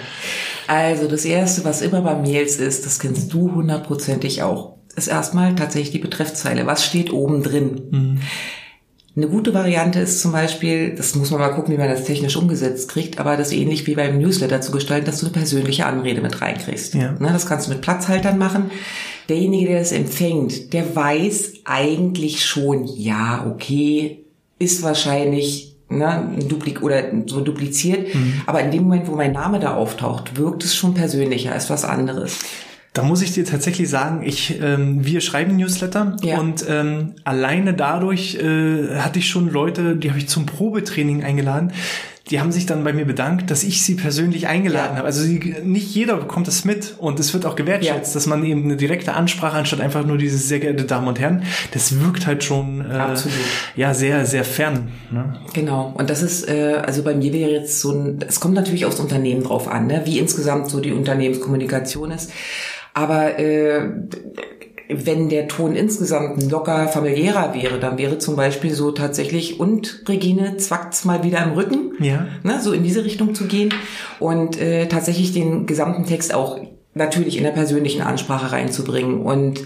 Also 0.68 1.08
das 1.08 1.26
erste, 1.26 1.64
was 1.64 1.82
immer 1.82 2.02
bei 2.02 2.16
Mails 2.16 2.58
ist, 2.58 2.86
das 2.86 3.00
kennst 3.00 3.34
du 3.34 3.54
hundertprozentig 3.54 4.44
auch, 4.44 4.78
ist 4.96 5.08
erstmal 5.08 5.56
tatsächlich 5.56 5.92
die 5.92 6.00
Betreffzeile. 6.00 6.66
Was 6.66 6.86
steht 6.86 7.12
oben 7.12 7.44
drin? 7.44 7.82
Mhm. 7.92 8.22
Eine 9.18 9.30
gute 9.30 9.54
Variante 9.54 10.02
ist 10.02 10.20
zum 10.20 10.34
Beispiel, 10.34 10.94
das 10.94 11.16
muss 11.16 11.32
man 11.32 11.40
mal 11.40 11.50
gucken, 11.50 11.74
wie 11.74 11.78
man 11.78 11.88
das 11.88 12.04
technisch 12.04 12.36
umgesetzt 12.36 12.90
kriegt, 12.90 13.18
aber 13.18 13.38
das 13.38 13.54
ähnlich 13.54 13.88
wie 13.88 13.96
beim 13.96 14.20
Newsletter 14.20 14.60
zu 14.60 14.74
gestalten, 14.74 15.06
dass 15.06 15.20
du 15.20 15.28
eine 15.28 15.34
persönliche 15.34 15.86
Anrede 15.86 16.20
mit 16.22 16.42
reinkriegst. 16.42 16.96
Ja. 16.96 17.14
Ne, 17.14 17.30
das 17.32 17.46
kannst 17.46 17.68
du 17.68 17.72
mit 17.72 17.82
Platzhaltern 17.82 18.38
machen. 18.38 18.72
Derjenige, 19.30 19.68
der 19.68 19.80
das 19.80 19.94
empfängt, 19.94 20.74
der 20.74 20.96
weiß 20.96 21.54
eigentlich 21.64 22.44
schon, 22.44 22.86
ja, 22.88 23.50
okay, 23.50 24.26
ist 24.60 24.84
wahrscheinlich 24.84 25.78
ne, 25.88 26.38
duplik 26.50 26.84
oder 26.84 27.04
so 27.26 27.40
dupliziert, 27.40 28.14
mhm. 28.14 28.42
aber 28.46 28.62
in 28.62 28.72
dem 28.72 28.84
Moment, 28.84 29.08
wo 29.08 29.16
mein 29.16 29.32
Name 29.32 29.60
da 29.60 29.76
auftaucht, 29.76 30.38
wirkt 30.38 30.66
es 30.66 30.76
schon 30.76 30.94
persönlicher, 30.94 31.54
als 31.54 31.70
was 31.70 31.86
anderes. 31.86 32.40
Da 32.96 33.04
muss 33.04 33.22
ich 33.22 33.34
dir 33.34 33.44
tatsächlich 33.44 33.90
sagen, 33.90 34.24
ich, 34.26 34.62
ähm, 34.62 35.06
wir 35.06 35.20
schreiben 35.20 35.58
Newsletter 35.58 36.16
ja. 36.24 36.40
und 36.40 36.66
ähm, 36.70 37.16
alleine 37.26 37.74
dadurch 37.74 38.36
äh, 38.36 38.96
hatte 39.00 39.20
ich 39.20 39.28
schon 39.28 39.52
Leute, 39.52 39.98
die 39.98 40.10
habe 40.10 40.18
ich 40.18 40.30
zum 40.30 40.46
Probetraining 40.46 41.22
eingeladen, 41.22 41.74
die 42.30 42.40
haben 42.40 42.54
sich 42.54 42.66
dann 42.66 42.86
bei 42.86 42.94
mir 42.94 43.04
bedankt, 43.04 43.52
dass 43.52 43.64
ich 43.64 43.84
sie 43.84 43.96
persönlich 43.96 44.48
eingeladen 44.48 44.94
ja. 44.94 44.98
habe. 45.00 45.08
Also 45.08 45.24
sie, 45.24 45.58
nicht 45.66 45.94
jeder 45.94 46.16
bekommt 46.16 46.48
das 46.48 46.64
mit 46.64 46.96
und 46.98 47.20
es 47.20 47.34
wird 47.34 47.46
auch 47.46 47.58
gewertschätzt, 47.58 48.14
ja. 48.14 48.14
dass 48.14 48.28
man 48.28 48.46
eben 48.46 48.64
eine 48.64 48.78
direkte 48.78 49.14
Ansprache 49.14 49.58
anstatt 49.58 49.82
einfach 49.82 50.06
nur 50.06 50.18
diese 50.18 50.38
sehr 50.38 50.62
geehrte 50.62 50.86
Damen 50.86 51.10
und 51.10 51.20
Herren, 51.20 51.44
das 51.72 52.00
wirkt 52.00 52.26
halt 52.26 52.46
schon 52.46 52.80
äh, 52.90 53.16
ja 53.76 53.94
sehr 53.94 54.26
sehr 54.26 54.46
fern. 54.46 54.88
Ne? 55.12 55.36
Genau. 55.54 55.94
Und 55.98 56.10
das 56.10 56.22
ist 56.22 56.48
äh, 56.48 56.82
also 56.82 57.04
bei 57.04 57.14
mir 57.14 57.34
wäre 57.34 57.52
jetzt 57.52 57.82
so 57.82 57.92
ein, 57.92 58.20
es 58.26 58.40
kommt 58.40 58.54
natürlich 58.54 58.86
aufs 58.86 59.02
Unternehmen 59.02 59.44
drauf 59.44 59.68
an, 59.68 59.88
ne? 59.88 60.04
wie 60.06 60.18
insgesamt 60.18 60.70
so 60.70 60.80
die 60.80 60.94
Unternehmenskommunikation 60.94 62.12
ist. 62.12 62.32
Aber 62.96 63.38
äh, 63.38 63.90
wenn 64.90 65.30
der 65.30 65.48
Ton 65.48 65.76
insgesamt 65.76 66.50
locker 66.50 66.88
familiärer 66.88 67.54
wäre, 67.54 67.80
dann 67.80 67.98
wäre 67.98 68.20
zum 68.20 68.36
Beispiel 68.36 68.74
so 68.74 68.92
tatsächlich 68.92 69.60
und 69.60 70.04
Regine 70.08 70.58
zwackt's 70.58 71.04
mal 71.06 71.24
wieder 71.24 71.44
im 71.44 71.52
Rücken, 71.52 71.94
ja. 72.00 72.28
ne, 72.44 72.62
so 72.62 72.72
in 72.72 72.84
diese 72.84 73.04
Richtung 73.04 73.36
zu 73.36 73.46
gehen 73.48 73.74
und 74.20 74.60
äh, 74.62 74.88
tatsächlich 74.88 75.34
den 75.34 75.66
gesamten 75.66 76.06
Text 76.06 76.34
auch 76.34 76.60
natürlich 76.94 77.38
in 77.38 77.44
der 77.44 77.52
persönlichen 77.52 78.02
Ansprache 78.02 78.54
reinzubringen 78.54 79.22
und 79.22 79.62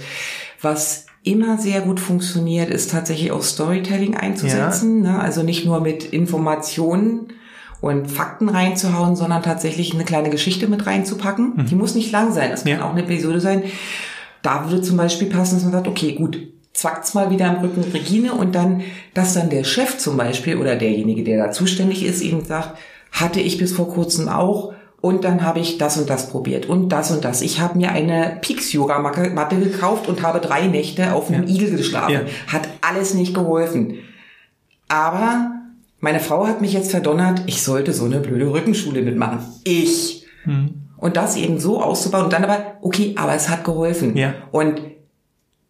was 0.61 1.05
immer 1.23 1.57
sehr 1.59 1.81
gut 1.81 1.99
funktioniert, 1.99 2.71
ist 2.71 2.91
tatsächlich 2.91 3.31
auch 3.31 3.43
Storytelling 3.43 4.15
einzusetzen, 4.15 5.03
ja. 5.03 5.11
ne, 5.11 5.19
also 5.19 5.43
nicht 5.43 5.65
nur 5.65 5.81
mit 5.81 6.05
Informationen 6.05 7.33
und 7.81 8.07
Fakten 8.07 8.49
reinzuhauen, 8.49 9.15
sondern 9.15 9.43
tatsächlich 9.43 9.93
eine 9.93 10.03
kleine 10.03 10.29
Geschichte 10.29 10.67
mit 10.67 10.85
reinzupacken. 10.85 11.53
Mhm. 11.55 11.65
Die 11.65 11.75
muss 11.75 11.95
nicht 11.95 12.11
lang 12.11 12.33
sein, 12.33 12.51
das 12.51 12.63
kann 12.63 12.73
ja. 12.73 12.85
auch 12.85 12.91
eine 12.91 13.03
Episode 13.03 13.39
sein, 13.39 13.63
da 14.41 14.69
würde 14.69 14.81
zum 14.81 14.97
Beispiel 14.97 15.29
passen, 15.29 15.55
dass 15.55 15.63
man 15.63 15.73
sagt, 15.73 15.87
okay, 15.87 16.13
gut, 16.13 16.39
zwackt's 16.73 17.13
mal 17.13 17.29
wieder 17.29 17.49
am 17.49 17.57
Rücken 17.57 17.83
Regine 17.93 18.33
und 18.33 18.55
dann, 18.55 18.81
dass 19.13 19.33
dann 19.33 19.49
der 19.49 19.63
Chef 19.63 19.97
zum 19.97 20.17
Beispiel 20.17 20.57
oder 20.57 20.75
derjenige, 20.75 21.23
der 21.23 21.45
da 21.45 21.51
zuständig 21.51 22.05
ist, 22.05 22.21
eben 22.21 22.43
sagt, 22.45 22.77
hatte 23.11 23.39
ich 23.39 23.57
bis 23.57 23.73
vor 23.73 23.89
kurzem 23.89 24.29
auch 24.29 24.73
und 25.01 25.23
dann 25.23 25.43
habe 25.43 25.59
ich 25.59 25.77
das 25.77 25.97
und 25.97 26.09
das 26.09 26.29
probiert 26.29 26.67
und 26.67 26.89
das 26.89 27.11
und 27.11 27.23
das. 27.23 27.41
Ich 27.41 27.59
habe 27.59 27.77
mir 27.77 27.91
eine 27.91 28.37
Pix-Yoga-Matte 28.41 29.59
gekauft 29.59 30.07
und 30.07 30.23
habe 30.23 30.39
drei 30.39 30.67
Nächte 30.67 31.13
auf 31.13 31.29
einem 31.29 31.47
ja. 31.47 31.55
Igel 31.55 31.77
geschlafen. 31.77 32.13
Ja. 32.13 32.21
Hat 32.47 32.67
alles 32.81 33.13
nicht 33.13 33.33
geholfen. 33.33 33.95
Aber 34.89 35.51
meine 35.99 36.19
Frau 36.19 36.47
hat 36.47 36.61
mich 36.61 36.73
jetzt 36.73 36.91
verdonnert, 36.91 37.43
ich 37.45 37.61
sollte 37.61 37.93
so 37.93 38.05
eine 38.05 38.19
blöde 38.19 38.51
Rückenschule 38.51 39.01
mitmachen. 39.01 39.39
Ich. 39.63 40.25
Hm. 40.43 40.81
Und 40.97 41.17
das 41.17 41.37
eben 41.37 41.59
so 41.59 41.81
auszubauen 41.81 42.25
und 42.25 42.33
dann 42.33 42.43
aber, 42.43 42.77
okay, 42.81 43.15
aber 43.17 43.33
es 43.33 43.49
hat 43.49 43.63
geholfen. 43.63 44.17
Ja. 44.17 44.33
Und 44.51 44.81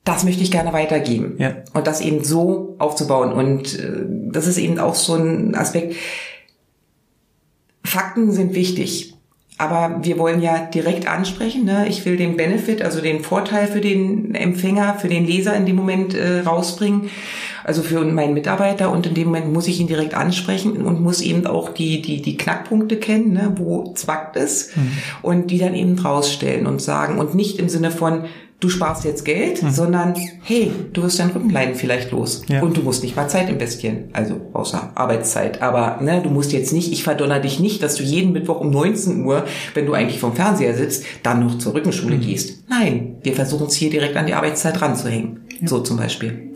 das 0.04 0.24
möchte 0.24 0.42
ich 0.42 0.52
gerne 0.52 0.74
weitergeben. 0.74 1.36
Ja. 1.38 1.58
Und 1.74 1.86
das 1.86 2.02
eben 2.02 2.24
so 2.24 2.76
aufzubauen. 2.80 3.32
Und 3.32 3.78
äh, 3.78 4.06
das 4.32 4.48
ist 4.48 4.58
eben 4.58 4.80
auch 4.80 4.96
so 4.96 5.16
ein 5.16 5.56
Aspekt. 5.56 5.96
Fakten 7.84 8.32
sind 8.32 8.56
wichtig. 8.56 9.14
Aber 9.60 10.00
wir 10.02 10.18
wollen 10.18 10.42
ja 10.42 10.58
direkt 10.58 11.08
ansprechen. 11.08 11.66
Ne? 11.66 11.88
Ich 11.88 12.06
will 12.06 12.18
den 12.18 12.38
Benefit, 12.38 12.82
also 12.82 13.02
den 13.02 13.22
Vorteil 13.24 13.68
für 13.68 13.82
den 13.82 14.34
Empfänger, 14.34 14.96
für 14.96 15.10
den 15.10 15.26
Leser 15.26 15.56
in 15.56 15.68
dem 15.68 15.76
Moment 15.76 16.16
äh, 16.16 16.40
rausbringen 16.40 17.10
also 17.70 17.84
für 17.84 18.04
meinen 18.04 18.34
Mitarbeiter 18.34 18.92
und 18.92 19.06
in 19.06 19.14
dem 19.14 19.26
Moment 19.28 19.54
muss 19.54 19.68
ich 19.68 19.80
ihn 19.80 19.86
direkt 19.86 20.16
ansprechen 20.16 20.86
und 20.86 21.02
muss 21.02 21.22
eben 21.22 21.46
auch 21.46 21.70
die, 21.70 22.02
die, 22.02 22.20
die 22.20 22.36
Knackpunkte 22.36 22.98
kennen, 22.98 23.34
ne, 23.34 23.54
wo 23.58 23.94
zwackt 23.94 24.38
es 24.38 24.76
mhm. 24.76 24.92
und 25.22 25.52
die 25.52 25.60
dann 25.60 25.76
eben 25.76 25.98
rausstellen 26.00 26.66
und 26.66 26.82
sagen 26.82 27.20
und 27.20 27.36
nicht 27.36 27.60
im 27.60 27.70
Sinne 27.70 27.92
von, 27.92 28.26
du 28.60 28.70
sparst 28.70 29.06
jetzt 29.06 29.24
Geld, 29.24 29.64
mhm. 29.64 29.72
sondern 29.72 30.16
hey, 30.44 30.72
du 30.94 31.04
wirst 31.04 31.20
dein 31.20 31.30
Rückenleiden 31.30 31.76
vielleicht 31.76 32.12
los 32.12 32.44
ja. 32.50 32.62
und 32.62 32.76
du 32.76 32.82
musst 32.82 33.04
nicht 33.04 33.16
mal 33.16 33.28
Zeit 33.28 33.50
investieren, 33.50 34.10
also 34.14 34.42
außer 34.54 34.92
Arbeitszeit. 34.96 35.62
Aber 35.62 36.00
ne, 36.02 36.22
du 36.22 36.30
musst 36.30 36.52
jetzt 36.52 36.74
nicht, 36.74 36.92
ich 36.92 37.04
verdonner 37.04 37.40
dich 37.40 37.60
nicht, 37.60 37.82
dass 37.82 37.96
du 37.96 38.04
jeden 38.04 38.34
Mittwoch 38.34 38.60
um 38.60 38.70
19 38.70 39.24
Uhr, 39.24 39.46
wenn 39.74 39.86
du 39.86 39.94
eigentlich 39.94 40.20
vom 40.20 40.36
Fernseher 40.36 40.76
sitzt, 40.76 41.06
dann 41.24 41.46
noch 41.46 41.58
zur 41.58 41.74
Rückenschule 41.74 42.18
mhm. 42.18 42.22
gehst. 42.22 42.64
Nein, 42.70 43.18
wir 43.24 43.34
versuchen 43.34 43.68
es 43.68 43.76
hier 43.76 43.90
direkt 43.90 44.16
an 44.18 44.28
die 44.28 44.34
Arbeitszeit 44.34 44.82
ranzuhängen. 44.82 45.42
Ja. 45.60 45.68
So 45.68 45.80
zum 45.80 45.98
Beispiel. 45.98 46.49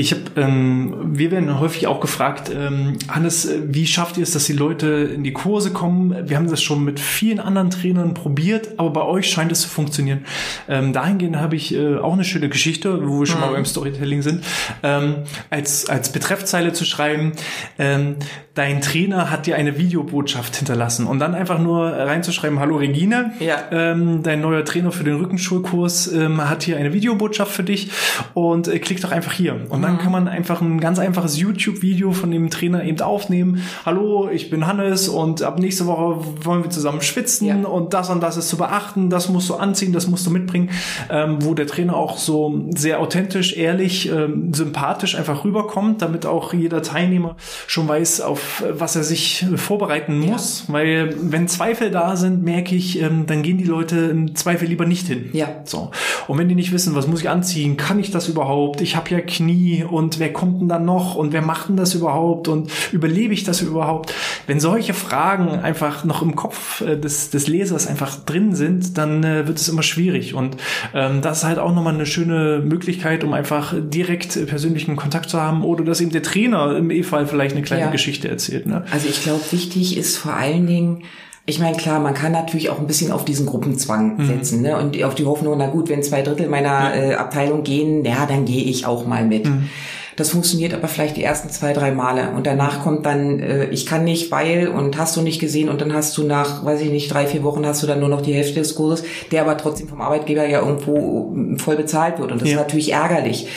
Ich 0.00 0.12
habe, 0.12 0.22
ähm, 0.36 0.94
wir 1.12 1.30
werden 1.30 1.60
häufig 1.60 1.86
auch 1.86 2.00
gefragt, 2.00 2.50
ähm, 2.54 2.96
Hannes, 3.08 3.50
wie 3.64 3.86
schafft 3.86 4.16
ihr 4.16 4.22
es, 4.22 4.30
dass 4.30 4.46
die 4.46 4.54
Leute 4.54 4.86
in 5.14 5.24
die 5.24 5.34
Kurse 5.34 5.74
kommen? 5.74 6.26
Wir 6.26 6.38
haben 6.38 6.48
das 6.48 6.62
schon 6.62 6.82
mit 6.82 6.98
vielen 6.98 7.38
anderen 7.38 7.68
Trainern 7.68 8.14
probiert, 8.14 8.78
aber 8.78 8.88
bei 8.90 9.02
euch 9.02 9.28
scheint 9.28 9.52
es 9.52 9.60
zu 9.60 9.68
funktionieren. 9.68 10.24
Ähm, 10.70 10.94
dahingehend 10.94 11.36
habe 11.36 11.54
ich 11.54 11.74
äh, 11.74 11.98
auch 11.98 12.14
eine 12.14 12.24
schöne 12.24 12.48
Geschichte, 12.48 13.06
wo 13.06 13.20
wir 13.20 13.26
schon 13.26 13.40
mhm. 13.40 13.46
mal 13.46 13.52
beim 13.52 13.66
Storytelling 13.66 14.22
sind, 14.22 14.42
ähm, 14.82 15.16
als 15.50 15.90
als 15.90 16.10
Betreffzeile 16.12 16.72
zu 16.72 16.86
schreiben. 16.86 17.32
Ähm, 17.78 18.16
dein 18.54 18.80
Trainer 18.80 19.30
hat 19.30 19.46
dir 19.46 19.56
eine 19.56 19.78
Videobotschaft 19.78 20.56
hinterlassen 20.56 21.06
und 21.06 21.18
dann 21.18 21.34
einfach 21.34 21.58
nur 21.58 21.86
reinzuschreiben, 21.92 22.58
hallo 22.58 22.76
Regine, 22.76 23.32
ja. 23.38 23.56
ähm, 23.70 24.22
dein 24.22 24.40
neuer 24.40 24.64
Trainer 24.64 24.92
für 24.92 25.04
den 25.04 25.16
Rückenschulkurs 25.16 26.12
ähm, 26.12 26.48
hat 26.48 26.62
hier 26.62 26.76
eine 26.76 26.92
Videobotschaft 26.92 27.52
für 27.52 27.62
dich 27.62 27.90
und 28.34 28.66
äh, 28.66 28.78
klick 28.78 29.00
doch 29.00 29.12
einfach 29.12 29.32
hier. 29.32 29.66
Und 29.68 29.82
dann 29.82 29.89
mhm. 29.94 29.98
kann 29.98 30.12
man 30.12 30.28
einfach 30.28 30.60
ein 30.60 30.80
ganz 30.80 30.98
einfaches 30.98 31.38
YouTube-Video 31.38 32.12
von 32.12 32.30
dem 32.30 32.50
Trainer 32.50 32.84
eben 32.84 33.00
aufnehmen. 33.00 33.62
Hallo, 33.84 34.28
ich 34.30 34.50
bin 34.50 34.66
Hannes 34.66 35.08
und 35.08 35.42
ab 35.42 35.58
nächste 35.58 35.86
Woche 35.86 36.24
wollen 36.44 36.62
wir 36.62 36.70
zusammen 36.70 37.00
schwitzen 37.02 37.46
ja. 37.46 37.56
und 37.56 37.94
das 37.94 38.10
und 38.10 38.22
das 38.22 38.36
ist 38.36 38.48
zu 38.48 38.56
beachten, 38.56 39.10
das 39.10 39.28
musst 39.28 39.48
du 39.48 39.54
anziehen, 39.54 39.92
das 39.92 40.06
musst 40.06 40.26
du 40.26 40.30
mitbringen, 40.30 40.70
ähm, 41.08 41.38
wo 41.40 41.54
der 41.54 41.66
Trainer 41.66 41.96
auch 41.96 42.18
so 42.18 42.68
sehr 42.74 43.00
authentisch, 43.00 43.56
ehrlich, 43.56 44.10
ähm, 44.10 44.52
sympathisch 44.52 45.14
einfach 45.14 45.44
rüberkommt, 45.44 46.02
damit 46.02 46.26
auch 46.26 46.52
jeder 46.52 46.82
Teilnehmer 46.82 47.36
schon 47.66 47.88
weiß, 47.88 48.20
auf 48.20 48.62
was 48.70 48.96
er 48.96 49.04
sich 49.04 49.46
vorbereiten 49.56 50.18
muss, 50.18 50.64
ja. 50.66 50.74
weil 50.74 51.14
wenn 51.20 51.48
Zweifel 51.48 51.90
da 51.90 52.16
sind, 52.16 52.42
merke 52.42 52.74
ich, 52.74 53.00
ähm, 53.00 53.26
dann 53.26 53.42
gehen 53.42 53.58
die 53.58 53.64
Leute 53.64 53.96
im 53.96 54.34
Zweifel 54.34 54.68
lieber 54.68 54.86
nicht 54.86 55.06
hin. 55.06 55.30
Ja. 55.32 55.48
So. 55.64 55.90
Und 56.26 56.38
wenn 56.38 56.48
die 56.48 56.54
nicht 56.54 56.72
wissen, 56.72 56.94
was 56.94 57.06
muss 57.06 57.20
ich 57.20 57.28
anziehen, 57.28 57.76
kann 57.76 57.98
ich 57.98 58.10
das 58.10 58.28
überhaupt? 58.28 58.80
Ich 58.80 58.96
habe 58.96 59.10
ja 59.10 59.20
Knie 59.20 59.69
und 59.88 60.18
wer 60.18 60.32
kommt 60.32 60.60
denn 60.60 60.68
dann 60.68 60.84
noch 60.84 61.14
und 61.14 61.32
wer 61.32 61.42
macht 61.42 61.68
denn 61.68 61.76
das 61.76 61.94
überhaupt 61.94 62.48
und 62.48 62.70
überlebe 62.92 63.32
ich 63.32 63.44
das 63.44 63.62
überhaupt? 63.62 64.12
Wenn 64.46 64.60
solche 64.60 64.94
Fragen 64.94 65.48
einfach 65.48 66.04
noch 66.04 66.22
im 66.22 66.36
Kopf 66.36 66.80
äh, 66.80 66.96
des, 66.96 67.30
des 67.30 67.46
Lesers 67.46 67.86
einfach 67.86 68.16
drin 68.16 68.54
sind, 68.54 68.98
dann 68.98 69.24
äh, 69.24 69.46
wird 69.46 69.58
es 69.58 69.68
immer 69.68 69.82
schwierig 69.82 70.34
und 70.34 70.56
ähm, 70.92 71.22
das 71.22 71.38
ist 71.38 71.44
halt 71.44 71.58
auch 71.58 71.74
nochmal 71.74 71.94
eine 71.94 72.06
schöne 72.06 72.62
Möglichkeit, 72.64 73.24
um 73.24 73.32
einfach 73.32 73.74
direkt 73.78 74.46
persönlichen 74.46 74.96
Kontakt 74.96 75.30
zu 75.30 75.40
haben 75.40 75.64
oder 75.64 75.84
dass 75.84 76.00
eben 76.00 76.10
der 76.10 76.22
Trainer 76.22 76.76
im 76.76 76.90
E-Fall 76.90 77.26
vielleicht 77.26 77.54
eine 77.54 77.62
kleine 77.62 77.84
ja. 77.84 77.90
Geschichte 77.90 78.28
erzählt 78.28 78.40
erzählt. 78.40 78.66
Ne? 78.66 78.84
Also 78.90 79.08
ich 79.08 79.22
glaube, 79.22 79.42
wichtig 79.50 79.96
ist 79.96 80.18
vor 80.18 80.34
allen 80.34 80.66
Dingen, 80.66 81.04
ich 81.50 81.58
meine, 81.58 81.76
klar, 81.76 81.98
man 81.98 82.14
kann 82.14 82.30
natürlich 82.30 82.70
auch 82.70 82.78
ein 82.78 82.86
bisschen 82.86 83.10
auf 83.10 83.24
diesen 83.24 83.44
Gruppenzwang 83.44 84.16
mhm. 84.16 84.26
setzen 84.26 84.62
ne? 84.62 84.76
und 84.76 85.02
auf 85.02 85.16
die 85.16 85.26
Hoffnung, 85.26 85.58
na 85.58 85.66
gut, 85.66 85.88
wenn 85.88 86.02
zwei 86.02 86.22
Drittel 86.22 86.48
meiner 86.48 86.94
äh, 86.94 87.14
Abteilung 87.14 87.64
gehen, 87.64 88.04
ja, 88.04 88.24
dann 88.24 88.44
gehe 88.44 88.62
ich 88.62 88.86
auch 88.86 89.04
mal 89.04 89.26
mit. 89.26 89.46
Mhm. 89.46 89.68
Das 90.14 90.30
funktioniert 90.30 90.74
aber 90.74 90.86
vielleicht 90.86 91.16
die 91.16 91.24
ersten 91.24 91.50
zwei, 91.50 91.72
drei 91.72 91.90
Male. 91.92 92.30
Und 92.36 92.46
danach 92.46 92.82
kommt 92.82 93.04
dann, 93.04 93.40
äh, 93.40 93.64
ich 93.70 93.84
kann 93.84 94.04
nicht, 94.04 94.30
weil 94.30 94.68
und 94.68 94.96
hast 94.96 95.16
du 95.16 95.22
nicht 95.22 95.40
gesehen 95.40 95.68
und 95.68 95.80
dann 95.80 95.92
hast 95.92 96.16
du 96.18 96.22
nach, 96.24 96.64
weiß 96.64 96.82
ich 96.82 96.90
nicht, 96.90 97.12
drei, 97.12 97.26
vier 97.26 97.42
Wochen 97.42 97.66
hast 97.66 97.82
du 97.82 97.88
dann 97.88 97.98
nur 97.98 98.08
noch 98.08 98.20
die 98.20 98.34
Hälfte 98.34 98.60
des 98.60 98.76
Kurses, 98.76 99.04
der 99.32 99.42
aber 99.42 99.56
trotzdem 99.56 99.88
vom 99.88 100.00
Arbeitgeber 100.00 100.46
ja 100.46 100.60
irgendwo 100.60 101.34
äh, 101.34 101.58
voll 101.58 101.76
bezahlt 101.76 102.20
wird. 102.20 102.30
Und 102.30 102.42
das 102.42 102.48
ja. 102.48 102.56
ist 102.56 102.60
natürlich 102.60 102.92
ärgerlich. 102.92 103.48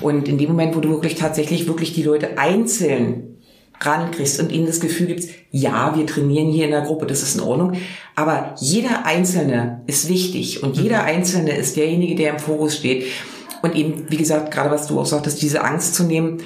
Und 0.00 0.28
in 0.28 0.38
dem 0.38 0.50
Moment, 0.50 0.76
wo 0.76 0.80
du 0.80 0.90
wirklich 0.90 1.16
tatsächlich 1.16 1.66
wirklich 1.66 1.94
die 1.94 2.02
Leute 2.02 2.38
einzeln 2.38 3.29
rankriegst 3.80 4.40
und 4.40 4.52
ihnen 4.52 4.66
das 4.66 4.80
Gefühl 4.80 5.06
gibst, 5.06 5.30
ja, 5.50 5.96
wir 5.96 6.06
trainieren 6.06 6.50
hier 6.50 6.66
in 6.66 6.70
der 6.70 6.82
Gruppe, 6.82 7.06
das 7.06 7.22
ist 7.22 7.36
in 7.36 7.42
Ordnung, 7.42 7.72
aber 8.14 8.54
jeder 8.60 9.06
Einzelne 9.06 9.80
ist 9.86 10.08
wichtig 10.08 10.62
und 10.62 10.76
jeder 10.76 11.02
mhm. 11.02 11.08
Einzelne 11.08 11.56
ist 11.56 11.76
derjenige, 11.76 12.14
der 12.14 12.32
im 12.32 12.38
Fokus 12.38 12.76
steht. 12.76 13.06
Und 13.62 13.74
eben, 13.74 14.06
wie 14.08 14.16
gesagt, 14.16 14.50
gerade 14.50 14.70
was 14.70 14.86
du 14.86 14.98
auch 14.98 15.06
sagtest, 15.06 15.42
diese 15.42 15.62
Angst 15.64 15.94
zu 15.94 16.04
nehmen, 16.04 16.38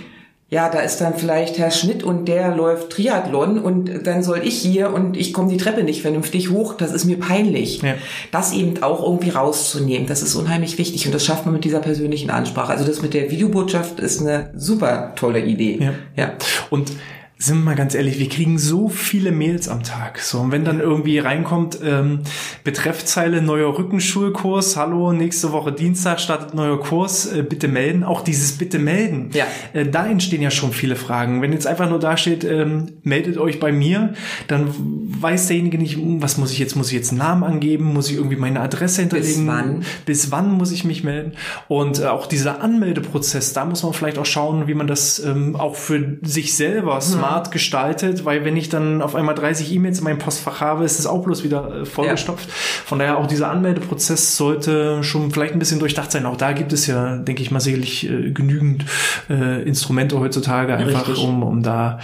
ja, 0.51 0.69
da 0.69 0.81
ist 0.81 1.01
dann 1.01 1.15
vielleicht 1.15 1.59
Herr 1.59 1.71
Schmidt 1.71 2.05
und 2.05 2.27
der 2.27 2.55
läuft 2.55 2.91
Triathlon 2.91 3.59
und 3.59 4.07
dann 4.07 4.23
soll 4.23 4.41
ich 4.45 4.57
hier 4.57 4.93
und 4.93 5.17
ich 5.17 5.33
komme 5.33 5.49
die 5.49 5.57
Treppe 5.57 5.83
nicht 5.83 6.03
vernünftig 6.03 6.51
hoch, 6.51 6.75
das 6.75 6.93
ist 6.93 7.07
mir 7.07 7.19
peinlich. 7.19 7.83
Ja. 7.83 7.95
Das 8.31 8.53
eben 8.53 8.81
auch 8.83 9.03
irgendwie 9.03 9.31
rauszunehmen, 9.31 10.07
das 10.07 10.23
ist 10.23 10.35
unheimlich 10.37 10.79
wichtig 10.79 11.07
und 11.07 11.15
das 11.15 11.25
schafft 11.25 11.47
man 11.47 11.55
mit 11.55 11.65
dieser 11.65 11.81
persönlichen 11.81 12.31
Ansprache. 12.31 12.71
Also 12.73 12.85
das 12.85 13.03
mit 13.03 13.15
der 13.15 13.31
Videobotschaft 13.31 13.99
ist 13.99 14.21
eine 14.21 14.51
super 14.55 15.15
tolle 15.17 15.41
Idee. 15.41 15.79
Ja. 15.81 15.95
ja. 16.17 16.33
Und 16.71 16.93
sind 17.37 17.59
wir 17.59 17.65
mal 17.65 17.75
ganz 17.75 17.97
ehrlich, 17.97 18.21
wir 18.21 18.29
kriegen 18.29 18.59
so 18.59 18.89
viele 18.89 19.33
Mails 19.33 19.69
am 19.69 19.83
Tag. 19.83 20.21
So, 20.21 20.39
und 20.39 20.53
wenn 20.53 20.65
dann 20.65 20.79
irgendwie 20.79 21.19
reinkommt, 21.19 21.79
ähm, 21.85 22.21
Betreffzeile 22.63 23.43
neuer 23.43 23.77
Rückenschulkurs, 23.77 24.77
hallo, 24.77 25.13
nächste 25.13 25.51
Woche 25.51 25.73
Dienstag 25.73 26.21
startet 26.21 26.55
neuer 26.55 26.79
Kurs, 26.79 27.27
äh, 27.27 27.43
bitte 27.43 27.67
melden. 27.67 28.05
Auch 28.05 28.23
dieses 28.23 28.53
bitte 28.53 28.79
melden. 28.79 29.31
Ja. 29.35 29.47
Äh, 29.73 29.87
da 29.87 30.07
entstehen 30.07 30.43
ja 30.43 30.53
schon 30.53 30.73
viele 30.73 30.95
Fragen. 30.95 31.43
Wenn 31.43 31.53
jetzt 31.53 31.67
einfach 31.67 31.91
nur 31.91 31.99
da 31.99 32.17
steht, 32.17 32.45
ähm, 32.45 32.93
meldet 33.03 33.37
euch 33.37 33.59
bei 33.59 33.73
mir, 33.73 34.15
dann 34.47 34.73
weiß 35.21 35.49
derjenige 35.49 35.77
nicht, 35.77 35.97
hm, 35.97 36.23
was 36.23 36.39
muss 36.39 36.53
ich 36.53 36.61
jetzt, 36.61 36.77
muss 36.77 36.89
ich 36.89 36.95
jetzt 36.95 37.11
einen 37.11 37.19
Namen 37.19 37.43
angeben, 37.43 37.93
muss 37.93 38.11
ich 38.11 38.17
irgendwie 38.17 38.37
meine 38.37 38.61
Adresse 38.61 39.01
hinterlegen? 39.01 39.45
Bis 39.45 39.47
wann? 39.47 39.85
Bis 40.07 40.31
wann 40.31 40.53
muss 40.53 40.71
ich 40.71 40.85
mich 40.85 41.03
melden? 41.03 41.33
Und 41.67 42.01
äh, 42.01 42.07
auch 42.07 42.27
dieser 42.27 42.63
Anmeldeprozess, 42.63 43.53
da 43.55 43.65
muss 43.65 43.83
man 43.83 43.93
vielleicht 43.93 44.19
auch 44.19 44.27
schauen, 44.27 44.69
wie 44.69 44.75
man 44.75 44.87
das 44.87 45.19
ähm, 45.19 45.57
auch 45.57 45.75
für 45.75 46.19
sich 46.23 46.55
selber 46.55 47.01
smart 47.01 47.24
smart 47.25 47.51
gestaltet, 47.51 48.25
weil 48.25 48.45
wenn 48.45 48.57
ich 48.57 48.69
dann 48.69 49.03
auf 49.03 49.15
einmal 49.15 49.35
30 49.35 49.73
E-Mails 49.73 49.99
in 49.99 50.05
meinem 50.05 50.19
Postfach 50.19 50.61
habe, 50.61 50.85
ist 50.85 50.99
es 50.99 51.07
auch 51.07 51.23
bloß 51.23 51.45
wieder 51.45 51.83
äh, 51.83 51.85
vollgestopft. 51.85 52.49
Ja. 52.49 52.55
Von 52.87 52.99
daher 52.99 53.19
auch 53.19 53.27
dieser 53.27 53.51
Anmeldeprozess 53.51 54.37
sollte 54.37 55.03
schon 55.03 55.31
vielleicht 55.31 55.53
ein 55.53 55.59
bisschen 55.59 55.79
durchdacht 55.79 56.13
sein. 56.13 56.27
Auch 56.27 56.37
da 56.37 56.53
gibt 56.53 56.73
es 56.73 56.87
ja, 56.87 57.17
denke 57.17 57.43
ich 57.43 57.51
mal, 57.51 57.61
sicherlich 57.61 58.09
äh, 58.09 58.31
genügend 58.31 58.85
äh, 59.31 59.63
Instrumente 59.63 60.19
heutzutage 60.19 60.75
einfach, 60.75 61.17
um, 61.19 61.43
um 61.43 61.63
da 61.63 61.99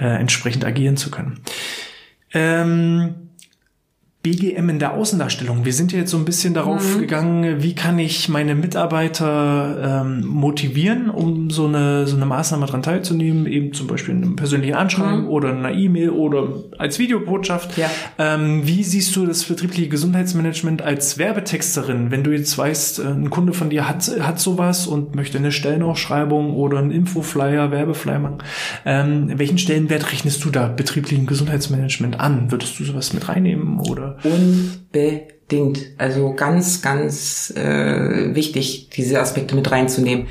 äh, 0.00 0.06
entsprechend 0.06 0.64
agieren 0.64 0.96
zu 0.96 1.10
können. 1.10 1.40
Ähm, 2.32 3.23
BGM 4.24 4.70
in 4.70 4.78
der 4.78 4.94
Außendarstellung. 4.94 5.66
Wir 5.66 5.74
sind 5.74 5.92
ja 5.92 5.98
jetzt 5.98 6.10
so 6.10 6.16
ein 6.16 6.24
bisschen 6.24 6.54
darauf 6.54 6.96
mhm. 6.96 7.00
gegangen, 7.00 7.62
wie 7.62 7.74
kann 7.74 7.98
ich 7.98 8.30
meine 8.30 8.54
Mitarbeiter 8.54 10.02
ähm, 10.02 10.24
motivieren, 10.26 11.10
um 11.10 11.50
so 11.50 11.66
eine, 11.66 12.06
so 12.06 12.16
eine 12.16 12.24
Maßnahme 12.24 12.64
dran 12.64 12.82
teilzunehmen, 12.82 13.46
eben 13.46 13.74
zum 13.74 13.86
Beispiel 13.86 14.14
in 14.14 14.22
einem 14.22 14.36
persönlichen 14.36 14.76
Anschreiben 14.76 15.24
mhm. 15.24 15.28
oder 15.28 15.50
in 15.50 15.58
einer 15.58 15.72
E-Mail 15.72 16.08
oder 16.08 16.48
als 16.78 16.98
Videobotschaft. 16.98 17.76
Ja. 17.76 17.90
Ähm, 18.18 18.66
wie 18.66 18.82
siehst 18.82 19.14
du 19.14 19.26
das 19.26 19.44
betriebliche 19.44 19.88
Gesundheitsmanagement 19.88 20.80
als 20.80 21.18
Werbetexterin, 21.18 22.10
wenn 22.10 22.24
du 22.24 22.30
jetzt 22.30 22.56
weißt, 22.56 23.00
äh, 23.00 23.08
ein 23.08 23.28
Kunde 23.28 23.52
von 23.52 23.68
dir 23.68 23.86
hat, 23.86 24.10
hat 24.20 24.40
sowas 24.40 24.86
und 24.86 25.14
möchte 25.14 25.36
eine 25.36 25.52
Stellenausschreibung 25.52 26.54
oder 26.54 26.78
einen 26.78 26.92
Infoflyer, 26.92 27.70
Werbeflyer 27.70 28.20
machen? 28.20 28.38
Ähm, 28.86 29.32
welchen 29.36 29.58
Stellenwert 29.58 30.12
rechnest 30.12 30.42
du 30.46 30.48
da 30.48 30.68
betrieblichen 30.68 31.26
Gesundheitsmanagement 31.26 32.18
an? 32.18 32.50
Würdest 32.50 32.80
du 32.80 32.84
sowas 32.84 33.12
mit 33.12 33.28
reinnehmen 33.28 33.80
oder? 33.80 34.13
Unbedingt. 34.22 35.78
Also 35.98 36.34
ganz, 36.34 36.82
ganz 36.82 37.52
äh, 37.56 38.34
wichtig, 38.34 38.90
diese 38.90 39.20
Aspekte 39.20 39.54
mit 39.54 39.70
reinzunehmen. 39.70 40.26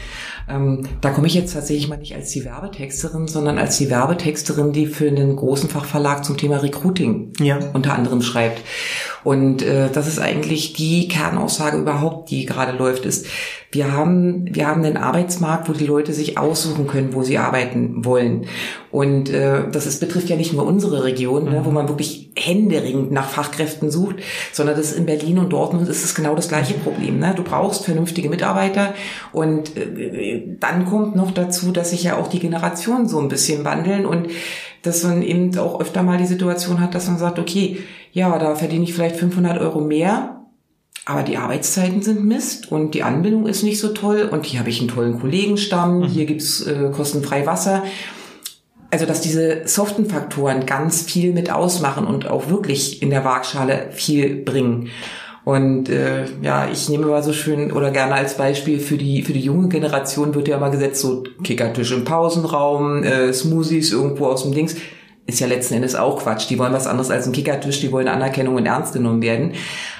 Ähm, 0.49 0.87
da 1.01 1.11
komme 1.11 1.27
ich 1.27 1.33
jetzt 1.33 1.53
tatsächlich 1.53 1.87
mal 1.87 1.97
nicht 1.97 2.15
als 2.15 2.31
die 2.31 2.43
Werbetexterin, 2.43 3.27
sondern 3.27 3.57
als 3.57 3.77
die 3.77 3.89
Werbetexterin, 3.89 4.73
die 4.73 4.87
für 4.87 5.07
einen 5.07 5.35
großen 5.35 5.69
Fachverlag 5.69 6.25
zum 6.25 6.37
Thema 6.37 6.57
Recruiting 6.57 7.33
ja. 7.39 7.59
unter 7.73 7.93
anderem 7.93 8.21
schreibt. 8.21 8.61
Und 9.23 9.61
äh, 9.61 9.89
das 9.89 10.07
ist 10.07 10.19
eigentlich 10.19 10.73
die 10.73 11.07
Kernaussage 11.07 11.77
überhaupt, 11.77 12.29
die 12.29 12.45
gerade 12.45 12.77
läuft, 12.77 13.05
ist, 13.05 13.25
wir 13.71 13.91
haben, 13.91 14.53
wir 14.53 14.67
haben 14.67 14.83
einen 14.83 14.97
Arbeitsmarkt, 14.97 15.69
wo 15.69 15.73
die 15.73 15.85
Leute 15.85 16.13
sich 16.13 16.37
aussuchen 16.37 16.87
können, 16.87 17.13
wo 17.13 17.23
sie 17.23 17.37
arbeiten 17.37 18.03
wollen. 18.05 18.45
Und 18.91 19.29
äh, 19.29 19.69
das 19.71 19.87
ist, 19.87 19.99
betrifft 19.99 20.29
ja 20.29 20.35
nicht 20.35 20.53
nur 20.53 20.65
unsere 20.65 21.05
Region, 21.05 21.45
ne, 21.45 21.61
wo 21.63 21.71
man 21.71 21.87
wirklich 21.87 22.32
händeringend 22.45 23.11
nach 23.11 23.29
Fachkräften 23.29 23.91
sucht, 23.91 24.17
sondern 24.51 24.75
das 24.75 24.91
ist 24.91 24.97
in 24.97 25.05
Berlin 25.05 25.39
und 25.39 25.51
Dortmund 25.51 25.87
ist 25.87 26.03
es 26.03 26.15
genau 26.15 26.35
das 26.35 26.47
gleiche 26.47 26.73
Problem. 26.75 27.19
Ne? 27.19 27.33
Du 27.35 27.43
brauchst 27.43 27.85
vernünftige 27.85 28.29
Mitarbeiter 28.29 28.93
und 29.31 29.77
äh, 29.77 30.43
dann 30.59 30.85
kommt 30.85 31.15
noch 31.15 31.31
dazu, 31.31 31.71
dass 31.71 31.91
sich 31.91 32.03
ja 32.03 32.17
auch 32.17 32.27
die 32.27 32.39
Generationen 32.39 33.07
so 33.07 33.19
ein 33.19 33.29
bisschen 33.29 33.65
wandeln 33.65 34.05
und 34.05 34.27
dass 34.81 35.03
man 35.03 35.21
eben 35.21 35.57
auch 35.57 35.79
öfter 35.79 36.03
mal 36.03 36.17
die 36.17 36.25
Situation 36.25 36.81
hat, 36.81 36.93
dass 36.93 37.07
man 37.07 37.17
sagt, 37.17 37.39
okay, 37.39 37.79
ja, 38.11 38.37
da 38.37 38.55
verdiene 38.55 38.83
ich 38.83 38.93
vielleicht 38.93 39.15
500 39.15 39.59
Euro 39.59 39.79
mehr, 39.79 40.41
aber 41.05 41.23
die 41.23 41.37
Arbeitszeiten 41.37 42.01
sind 42.01 42.23
Mist 42.23 42.71
und 42.71 42.93
die 42.93 43.03
Anbindung 43.03 43.47
ist 43.47 43.63
nicht 43.63 43.79
so 43.79 43.89
toll 43.89 44.29
und 44.31 44.45
hier 44.45 44.59
habe 44.59 44.69
ich 44.69 44.79
einen 44.79 44.89
tollen 44.89 45.19
Kollegenstamm, 45.19 45.99
mhm. 45.99 46.03
hier 46.05 46.25
gibt's 46.25 46.61
äh, 46.61 46.91
kostenfrei 46.91 47.45
Wasser. 47.45 47.83
Also 48.93 49.07
dass 49.07 49.21
diese 49.21 49.63
soften 49.65 50.05
Faktoren 50.05 50.67
ganz 50.67 51.01
viel 51.01 51.33
mit 51.33 51.51
ausmachen 51.51 52.05
und 52.05 52.29
auch 52.29 52.49
wirklich 52.49 53.01
in 53.01 53.09
der 53.09 53.25
Waagschale 53.25 53.87
viel 53.89 54.43
bringen. 54.43 54.91
Und 55.43 55.89
äh, 55.89 56.25
ja, 56.43 56.69
ich 56.71 56.89
nehme 56.89 57.07
mal 57.07 57.23
so 57.23 57.33
schön 57.33 57.71
oder 57.71 57.89
gerne 57.89 58.13
als 58.13 58.37
Beispiel 58.37 58.79
für 58.79 58.97
die 58.97 59.23
für 59.23 59.33
die 59.33 59.41
junge 59.41 59.67
Generation 59.67 60.35
wird 60.35 60.47
ja 60.47 60.59
mal 60.59 60.69
gesetzt 60.69 61.01
so 61.01 61.23
Kickertisch 61.43 61.91
im 61.91 62.05
Pausenraum, 62.05 63.03
äh, 63.03 63.33
Smoothies 63.33 63.91
irgendwo 63.91 64.27
aus 64.27 64.43
dem 64.43 64.53
Dings 64.53 64.75
ist 65.25 65.39
ja 65.39 65.47
letzten 65.47 65.73
Endes 65.73 65.95
auch 65.95 66.21
Quatsch. 66.21 66.49
Die 66.51 66.59
wollen 66.59 66.73
was 66.73 66.85
anderes 66.85 67.09
als 67.09 67.25
ein 67.25 67.33
Kickertisch, 67.33 67.81
die 67.81 67.91
wollen 67.91 68.07
Anerkennung 68.07 68.57
und 68.57 68.67
ernst 68.67 68.93
genommen 68.93 69.23
werden. 69.23 69.53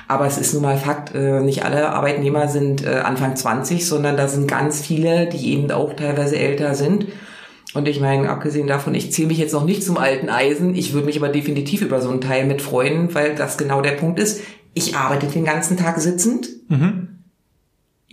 Aber 0.07 0.27
es 0.27 0.37
ist 0.37 0.53
nun 0.53 0.61
mal 0.61 0.77
Fakt, 0.77 1.15
äh, 1.15 1.39
nicht 1.39 1.65
alle 1.65 1.89
Arbeitnehmer 1.89 2.47
sind 2.47 2.85
äh, 2.85 2.99
Anfang 3.03 3.35
20, 3.35 3.87
sondern 3.87 4.17
da 4.17 4.27
sind 4.27 4.47
ganz 4.47 4.81
viele, 4.81 5.25
die 5.25 5.53
eben 5.53 5.71
auch 5.71 5.93
teilweise 5.95 6.37
älter 6.37 6.75
sind. 6.75 7.07
Und 7.73 7.87
ich 7.87 7.99
meine, 7.99 8.29
abgesehen 8.29 8.67
davon, 8.67 8.93
ich 8.93 9.11
zähle 9.11 9.29
mich 9.29 9.37
jetzt 9.37 9.53
noch 9.53 9.65
nicht 9.65 9.83
zum 9.83 9.97
alten 9.97 10.29
Eisen. 10.29 10.75
Ich 10.75 10.93
würde 10.93 11.07
mich 11.07 11.17
aber 11.17 11.29
definitiv 11.29 11.81
über 11.81 12.01
so 12.01 12.09
einen 12.09 12.21
Teil 12.21 12.45
mit 12.45 12.61
freuen, 12.61 13.13
weil 13.15 13.35
das 13.35 13.57
genau 13.57 13.81
der 13.81 13.91
Punkt 13.91 14.19
ist. 14.19 14.41
Ich 14.73 14.95
arbeite 14.95 15.27
den 15.27 15.45
ganzen 15.45 15.77
Tag 15.77 15.99
sitzend. 15.99 16.49
Mhm 16.69 17.13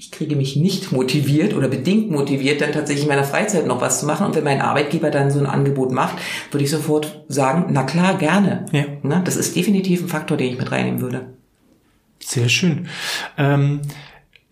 ich 0.01 0.11
kriege 0.11 0.35
mich 0.35 0.57
nicht 0.57 0.93
motiviert 0.93 1.53
oder 1.53 1.69
bedingt 1.69 2.11
motiviert, 2.11 2.63
dann 2.63 2.73
tatsächlich 2.73 3.05
in 3.05 3.11
meiner 3.11 3.25
Freizeit 3.25 3.67
noch 3.67 3.83
was 3.83 4.01
zu 4.01 4.07
machen. 4.07 4.25
Und 4.25 4.35
wenn 4.35 4.45
mein 4.45 4.63
Arbeitgeber 4.63 5.11
dann 5.11 5.31
so 5.31 5.39
ein 5.39 5.45
Angebot 5.45 5.93
macht, 5.93 6.17
würde 6.51 6.65
ich 6.65 6.71
sofort 6.71 7.23
sagen, 7.29 7.67
na 7.69 7.83
klar, 7.83 8.17
gerne. 8.17 8.65
Ja. 8.73 8.85
Na, 9.03 9.21
das 9.21 9.37
ist 9.37 9.55
definitiv 9.55 10.01
ein 10.01 10.09
Faktor, 10.09 10.39
den 10.39 10.55
ich 10.55 10.59
mit 10.59 10.73
reinnehmen 10.73 11.03
würde. 11.03 11.35
Sehr 12.19 12.49
schön. 12.49 12.89
Ähm 13.37 13.83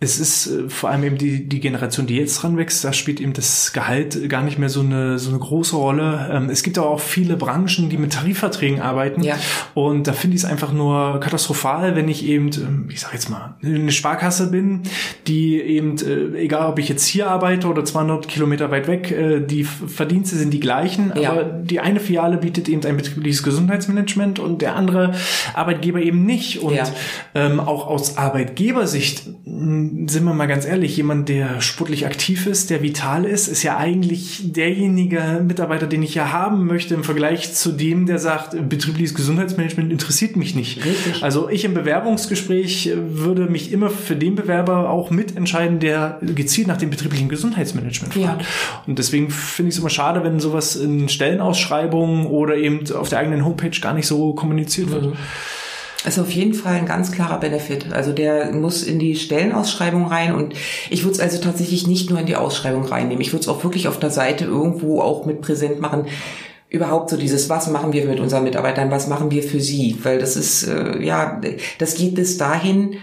es 0.01 0.21
ist 0.21 0.47
äh, 0.47 0.69
vor 0.69 0.91
allem 0.91 1.03
eben 1.03 1.19
die, 1.19 1.49
die 1.49 1.59
Generation, 1.59 2.07
die 2.07 2.17
jetzt 2.17 2.45
ranwächst, 2.45 2.85
da 2.85 2.93
spielt 2.93 3.21
eben 3.21 3.33
das 3.33 3.73
Gehalt 3.73 4.29
gar 4.29 4.43
nicht 4.43 4.59
mehr 4.59 4.69
so 4.69 4.81
eine, 4.81 5.19
so 5.19 5.31
eine 5.31 5.41
große 5.41 5.75
Rolle. 5.75 6.31
Ähm, 6.33 6.51
es 6.51 6.63
gibt 6.63 6.79
aber 6.79 6.89
auch 6.89 7.01
viele 7.01 7.37
Branchen, 7.37 7.89
die 7.91 7.97
mit 7.97 8.13
Tarifverträgen 8.13 8.81
arbeiten. 8.81 9.23
Ja. 9.23 9.37
Und 9.75 10.07
da 10.07 10.13
finde 10.13 10.37
ich 10.37 10.45
es 10.45 10.49
einfach 10.49 10.73
nur 10.73 11.19
katastrophal, 11.19 11.97
wenn 11.97 12.09
ich 12.09 12.25
eben, 12.25 12.51
ähm, 12.55 12.89
ich 12.91 13.01
sag 13.01 13.13
jetzt 13.13 13.29
mal, 13.29 13.57
eine 13.63 13.91
Sparkasse 13.91 14.53
bin, 14.53 14.83
die 15.27 15.61
eben, 15.61 15.97
äh, 15.99 16.39
egal 16.39 16.71
ob 16.71 16.79
ich 16.79 16.89
jetzt 16.89 17.07
hier 17.07 17.29
arbeite 17.29 17.67
oder 17.67 17.85
200 17.85 18.29
Kilometer 18.29 18.71
weit 18.71 18.87
weg, 18.87 19.11
äh, 19.11 19.41
die 19.41 19.65
Verdienste 19.65 20.37
sind 20.37 20.53
die 20.53 20.61
gleichen, 20.61 21.13
ja. 21.21 21.33
aber 21.33 21.43
die 21.43 21.81
eine 21.81 21.99
Filiale 21.99 22.37
bietet 22.37 22.69
eben 22.69 22.85
ein 22.85 22.97
betriebliches 22.97 23.43
Gesundheitsmanagement 23.43 24.39
und 24.39 24.63
der 24.63 24.77
andere 24.77 25.15
Arbeitgeber 25.55 26.01
eben 26.01 26.25
nicht. 26.25 26.61
Und 26.61 26.77
ja. 26.77 26.85
ähm, 27.35 27.59
auch 27.59 27.89
aus 27.89 28.17
Arbeitgebersicht 28.17 29.27
sind 30.09 30.25
wir 30.25 30.35
mal 30.35 30.47
ganz 30.47 30.67
ehrlich, 30.67 30.97
jemand, 30.97 31.29
der 31.29 31.61
sportlich 31.61 32.07
aktiv 32.07 32.47
ist, 32.47 32.71
der 32.71 32.83
vital 32.83 33.25
ist, 33.25 33.49
ist 33.49 33.63
ja 33.63 33.77
eigentlich 33.77 34.53
derjenige 34.53 35.45
Mitarbeiter, 35.47 35.87
den 35.87 36.03
ich 36.03 36.15
ja 36.15 36.33
haben 36.33 36.67
möchte 36.67 36.95
im 36.95 37.05
Vergleich 37.05 37.55
zu 37.55 37.73
dem, 37.73 38.07
der 38.07 38.19
sagt, 38.19 38.57
betriebliches 38.69 39.15
Gesundheitsmanagement 39.15 39.93
interessiert 39.93 40.37
mich 40.37 40.55
nicht. 40.55 40.85
Richtig. 40.85 41.23
Also 41.23 41.49
ich 41.49 41.65
im 41.65 41.75
Bewerbungsgespräch 41.75 42.91
würde 42.97 43.47
mich 43.47 43.73
immer 43.73 43.91
für 43.91 44.17
den 44.17 44.35
Bewerber 44.35 44.91
auch 44.91 45.11
mitentscheiden, 45.11 45.81
der 45.81 46.19
gezielt 46.23 46.69
nach 46.69 46.79
dem 46.79 46.91
betrieblichen 46.91 47.29
Gesundheitsmanagement 47.29 48.15
fragt. 48.15 48.43
Ja. 48.43 48.49
Und 48.87 48.99
deswegen 48.99 49.31
finde 49.31 49.71
ich 49.71 49.75
es 49.75 49.81
immer 49.81 49.91
schade, 49.91 50.25
wenn 50.25 50.41
sowas 50.41 50.77
in 50.77 51.09
Stellenausschreibungen 51.09 52.27
oder 52.27 52.57
eben 52.57 52.91
auf 52.93 53.09
der 53.09 53.19
eigenen 53.19 53.45
Homepage 53.45 53.79
gar 53.81 53.95
nicht 53.95 54.07
so 54.07 54.35
kommuniziert 54.35 54.91
wird. 54.91 55.07
Mhm. 55.07 55.13
Ist 56.07 56.19
auf 56.21 56.31
jeden 56.31 56.55
Fall 56.55 56.75
ein 56.75 56.87
ganz 56.87 57.11
klarer 57.11 57.41
Benefit. 57.41 57.93
Also 57.93 58.13
der 58.13 58.53
muss 58.53 58.85
in 58.85 59.01
die 59.01 59.17
Stellenausschreibung 59.17 60.07
rein 60.07 60.33
und 60.33 60.55
ich 60.91 61.03
würde 61.03 61.15
es 61.15 61.21
also 61.21 61.39
tatsächlich 61.39 61.89
nicht 61.89 62.09
nur 62.09 62.21
in 62.21 62.27
die 62.27 62.37
Ausschreibung 62.37 62.85
reinnehmen. 62.85 63.21
Ich 63.21 63.33
würde 63.33 63.43
es 63.43 63.49
auch 63.49 63.65
wirklich 63.65 63.89
auf 63.89 63.99
der 63.99 64.11
Seite 64.11 64.45
irgendwo 64.45 65.01
auch 65.01 65.27
mit 65.27 65.41
präsent 65.41 65.81
machen. 65.81 66.07
Überhaupt 66.69 67.11
so 67.11 67.17
dieses, 67.17 67.49
was 67.49 67.69
machen 67.69 67.93
wir 67.93 68.07
mit 68.07 68.21
unseren 68.21 68.45
Mitarbeitern, 68.45 68.93
was 68.93 69.09
machen 69.09 69.33
wir 69.33 69.43
für 69.43 69.61
sie? 69.61 69.97
Weil 70.03 70.19
das 70.19 70.37
ist, 70.37 70.69
äh, 70.69 71.03
ja, 71.03 71.41
das 71.79 71.97
geht 71.97 72.15
bis 72.15 72.39
dahin, 72.39 72.99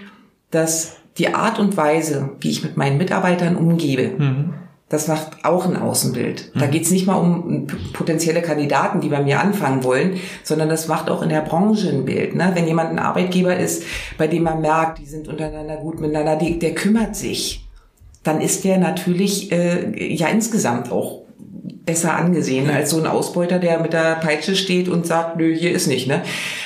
dass 0.51 0.95
die 1.17 1.33
Art 1.33 1.59
und 1.59 1.75
Weise, 1.75 2.29
wie 2.39 2.51
ich 2.51 2.63
mit 2.63 2.77
meinen 2.77 2.97
Mitarbeitern 2.97 3.57
umgebe, 3.57 4.11
mhm 4.17 4.53
das 4.89 5.07
macht 5.07 5.43
auch 5.43 5.65
ein 5.65 5.77
Außenbild. 5.77 6.51
Da 6.53 6.67
mhm. 6.67 6.71
geht's 6.71 6.91
nicht 6.91 7.07
mal 7.07 7.15
um 7.15 7.67
potenzielle 7.93 8.41
Kandidaten, 8.41 9.01
die 9.01 9.09
bei 9.09 9.21
mir 9.21 9.39
anfangen 9.39 9.83
wollen, 9.83 10.19
sondern 10.43 10.69
das 10.69 10.87
macht 10.87 11.09
auch 11.09 11.23
in 11.23 11.29
der 11.29 11.41
Branche 11.41 11.89
ein 11.89 12.05
Bild. 12.05 12.35
Ne? 12.35 12.51
Wenn 12.53 12.67
jemand 12.67 12.91
ein 12.91 12.99
Arbeitgeber 12.99 13.57
ist, 13.57 13.83
bei 14.17 14.27
dem 14.27 14.43
man 14.43 14.61
merkt, 14.61 14.99
die 14.99 15.07
sind 15.07 15.27
untereinander 15.27 15.77
gut 15.77 15.99
miteinander, 15.99 16.35
die, 16.35 16.59
der 16.59 16.75
kümmert 16.75 17.15
sich, 17.15 17.67
dann 18.23 18.41
ist 18.41 18.63
der 18.63 18.77
natürlich 18.77 19.51
äh, 19.51 20.13
ja 20.13 20.27
insgesamt 20.27 20.91
auch 20.91 21.25
besser 21.85 22.15
angesehen 22.15 22.69
als 22.69 22.91
so 22.91 22.99
ein 22.99 23.07
Ausbeuter, 23.07 23.59
der 23.59 23.79
mit 23.79 23.93
der 23.93 24.15
Peitsche 24.15 24.55
steht 24.55 24.89
und 24.89 25.05
sagt, 25.05 25.37
nö, 25.37 25.53
hier 25.53 25.71
ist 25.71 25.87
nicht. 25.87 26.07
Ne? 26.07 26.21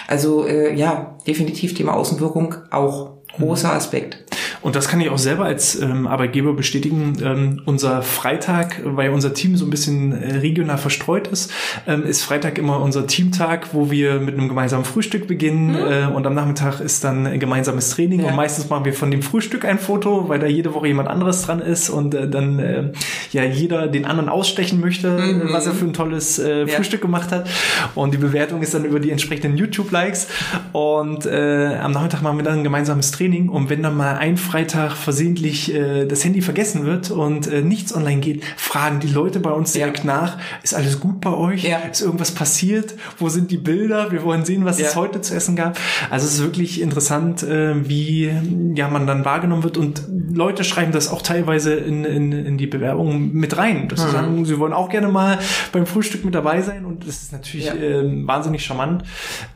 Also 0.08 0.46
äh, 0.46 0.74
ja, 0.76 1.18
definitiv 1.26 1.74
Thema 1.74 1.94
Außenwirkung 1.94 2.56
auch 2.72 3.19
großer 3.40 3.74
Aspekt. 3.74 4.20
Und 4.62 4.76
das 4.76 4.90
kann 4.90 5.00
ich 5.00 5.10
auch 5.10 5.18
selber 5.18 5.46
als 5.46 5.80
ähm, 5.82 6.06
Arbeitgeber 6.08 6.54
bestätigen. 6.54 7.18
Ähm, 7.24 7.62
unser 7.66 8.02
Freitag, 8.02 8.82
weil 8.84 9.12
unser 9.12 9.34
Team 9.34 9.56
so 9.56 9.66
ein 9.66 9.70
bisschen 9.70 10.12
äh, 10.12 10.38
regional 10.38 10.78
verstreut 10.78 11.28
ist, 11.28 11.52
ähm, 11.88 12.06
ist 12.06 12.24
Freitag 12.24 12.58
immer 12.58 12.82
unser 12.82 13.08
Teamtag, 13.08 13.74
wo 13.74 13.90
wir 13.90 14.20
mit 14.20 14.38
einem 14.38 14.50
gemeinsamen 14.50 14.84
Frühstück 14.84 15.28
beginnen. 15.28 15.72
Mhm. 15.72 15.76
Äh, 15.76 16.06
und 16.14 16.28
am 16.28 16.34
Nachmittag 16.34 16.82
ist 16.82 17.04
dann 17.04 17.26
ein 17.26 17.40
gemeinsames 17.40 17.92
Training. 17.92 18.22
Ja. 18.22 18.28
Und 18.28 18.36
meistens 18.36 18.70
machen 18.70 18.86
wir 18.86 18.94
von 18.94 19.12
dem 19.12 19.22
Frühstück 19.22 19.64
ein 19.64 19.80
Foto, 19.80 20.28
weil 20.28 20.40
da 20.40 20.48
jede 20.48 20.74
Woche 20.74 20.88
jemand 20.88 21.08
anderes 21.08 21.44
dran 21.44 21.62
ist 21.62 21.90
und 21.90 22.14
äh, 22.14 22.30
dann 22.30 22.60
äh, 22.60 22.92
ja 23.32 23.44
jeder 23.44 23.88
den 23.88 24.06
anderen 24.06 24.28
ausstechen 24.28 24.82
möchte, 24.82 25.10
mhm. 25.10 25.54
was 25.54 25.68
er 25.68 25.74
für 25.74 25.86
ein 25.86 25.94
tolles 25.94 26.38
äh, 26.38 26.68
Frühstück 26.68 27.00
ja. 27.00 27.06
gemacht 27.06 27.32
hat. 27.32 27.50
Und 27.96 28.14
die 28.14 28.18
Bewertung 28.18 28.62
ist 28.62 28.74
dann 28.74 28.84
über 28.84 29.00
die 29.00 29.12
entsprechenden 29.12 29.58
YouTube-Likes. 29.58 30.28
Und 30.74 31.26
äh, 31.26 31.78
am 31.82 31.94
Nachmittag 31.94 32.22
machen 32.22 32.38
wir 32.38 32.44
dann 32.44 32.60
ein 32.60 32.64
gemeinsames 32.64 33.12
Training. 33.12 33.29
Und 33.50 33.70
wenn 33.70 33.84
dann 33.84 33.96
mal 33.96 34.18
ein 34.18 34.38
Freitag 34.38 34.94
versehentlich 34.94 35.74
äh, 35.74 36.06
das 36.06 36.24
Handy 36.24 36.42
vergessen 36.42 36.86
wird 36.86 37.12
und 37.12 37.48
äh, 37.48 37.62
nichts 37.62 37.96
online 37.96 38.20
geht, 38.20 38.44
fragen 38.58 39.00
die 39.00 39.08
Leute 39.08 39.40
bei 39.40 39.52
uns 39.52 39.74
direkt 39.74 40.00
ja. 40.00 40.06
nach, 40.06 40.38
ist 40.64 40.74
alles 40.74 41.00
gut 41.00 41.22
bei 41.22 41.32
euch? 41.32 41.64
Ja. 41.64 41.78
Ist 41.78 42.02
irgendwas 42.02 42.32
passiert? 42.32 42.96
Wo 43.18 43.30
sind 43.30 43.52
die 43.52 43.58
Bilder? 43.58 44.12
Wir 44.12 44.24
wollen 44.24 44.46
sehen, 44.46 44.66
was 44.66 44.80
ja. 44.80 44.88
es 44.88 44.96
heute 44.96 45.22
zu 45.22 45.36
essen 45.36 45.56
gab. 45.56 45.78
Also 46.10 46.26
es 46.26 46.36
ist 46.36 46.44
wirklich 46.44 46.82
interessant, 46.82 47.44
äh, 47.44 47.88
wie 47.88 48.32
ja 48.76 48.90
man 48.90 49.08
dann 49.08 49.26
wahrgenommen 49.26 49.64
wird 49.64 49.78
und 49.78 50.04
Leute 50.34 50.64
schreiben 50.64 50.92
das 50.92 51.10
auch 51.12 51.22
teilweise 51.22 51.74
in, 51.76 52.06
in, 52.06 52.32
in 52.32 52.58
die 52.58 52.68
Bewerbung 52.68 53.34
mit 53.34 53.58
rein, 53.58 53.88
dass 53.88 54.02
mhm. 54.02 54.06
sie 54.06 54.12
sagen, 54.12 54.46
sie 54.46 54.60
wollen 54.60 54.74
auch 54.74 54.90
gerne 54.90 55.08
mal 55.08 55.40
beim 55.72 55.86
Frühstück 55.86 56.26
mit 56.26 56.36
dabei 56.36 56.62
sein 56.62 56.86
und 56.86 57.08
das 57.08 57.24
ist 57.24 57.32
natürlich 57.32 57.68
ja. 57.68 57.76
äh, 57.76 58.28
wahnsinnig 58.28 58.64
charmant. 58.64 59.04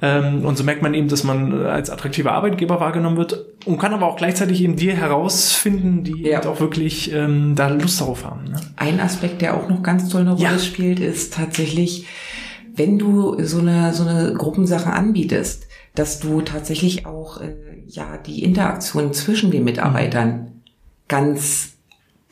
Ähm, 0.01 0.45
und 0.45 0.57
so 0.57 0.63
merkt 0.63 0.81
man 0.81 0.93
eben, 0.93 1.07
dass 1.07 1.23
man 1.23 1.65
als 1.65 1.89
attraktiver 1.89 2.31
Arbeitgeber 2.33 2.79
wahrgenommen 2.79 3.17
wird 3.17 3.45
und 3.65 3.77
kann 3.77 3.93
aber 3.93 4.07
auch 4.07 4.17
gleichzeitig 4.17 4.61
eben 4.61 4.75
die 4.75 4.91
herausfinden, 4.91 6.03
die 6.03 6.23
ja. 6.23 6.45
auch 6.45 6.59
wirklich 6.59 7.11
ähm, 7.11 7.55
da 7.55 7.69
Lust 7.69 8.01
darauf 8.01 8.25
haben. 8.25 8.45
Ne? 8.45 8.59
Ein 8.75 8.99
Aspekt, 8.99 9.41
der 9.41 9.55
auch 9.57 9.69
noch 9.69 9.83
ganz 9.83 10.09
toll 10.09 10.21
eine 10.21 10.33
Rolle 10.33 10.43
ja. 10.43 10.59
spielt, 10.59 10.99
ist 10.99 11.33
tatsächlich, 11.33 12.07
wenn 12.75 12.99
du 12.99 13.41
so 13.43 13.59
eine, 13.59 13.93
so 13.93 14.03
eine 14.03 14.33
Gruppensache 14.33 14.91
anbietest, 14.91 15.67
dass 15.95 16.19
du 16.19 16.41
tatsächlich 16.41 17.05
auch 17.05 17.41
äh, 17.41 17.55
ja 17.87 18.17
die 18.17 18.43
Interaktion 18.43 19.13
zwischen 19.13 19.51
den 19.51 19.63
Mitarbeitern 19.63 20.29
mhm. 20.29 20.47
ganz 21.07 21.69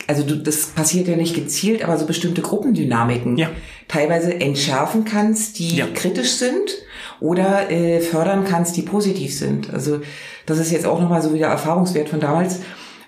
also 0.07 0.23
du, 0.23 0.35
das 0.35 0.65
passiert 0.65 1.07
ja 1.07 1.15
nicht 1.15 1.35
gezielt, 1.35 1.83
aber 1.83 1.97
so 1.97 2.05
bestimmte 2.05 2.41
Gruppendynamiken 2.41 3.37
ja. 3.37 3.49
teilweise 3.87 4.33
entschärfen 4.33 5.05
kannst, 5.05 5.59
die 5.59 5.77
ja. 5.77 5.87
kritisch 5.93 6.31
sind 6.31 6.71
oder 7.21 7.71
äh, 7.71 8.01
fördern 8.01 8.43
kannst, 8.43 8.75
die 8.75 8.81
positiv 8.81 9.37
sind. 9.37 9.73
Also 9.73 10.01
das 10.45 10.57
ist 10.57 10.71
jetzt 10.71 10.85
auch 10.85 10.99
nochmal 10.99 11.21
so 11.21 11.33
wieder 11.33 11.47
Erfahrungswert 11.47 12.09
von 12.09 12.19
damals. 12.19 12.59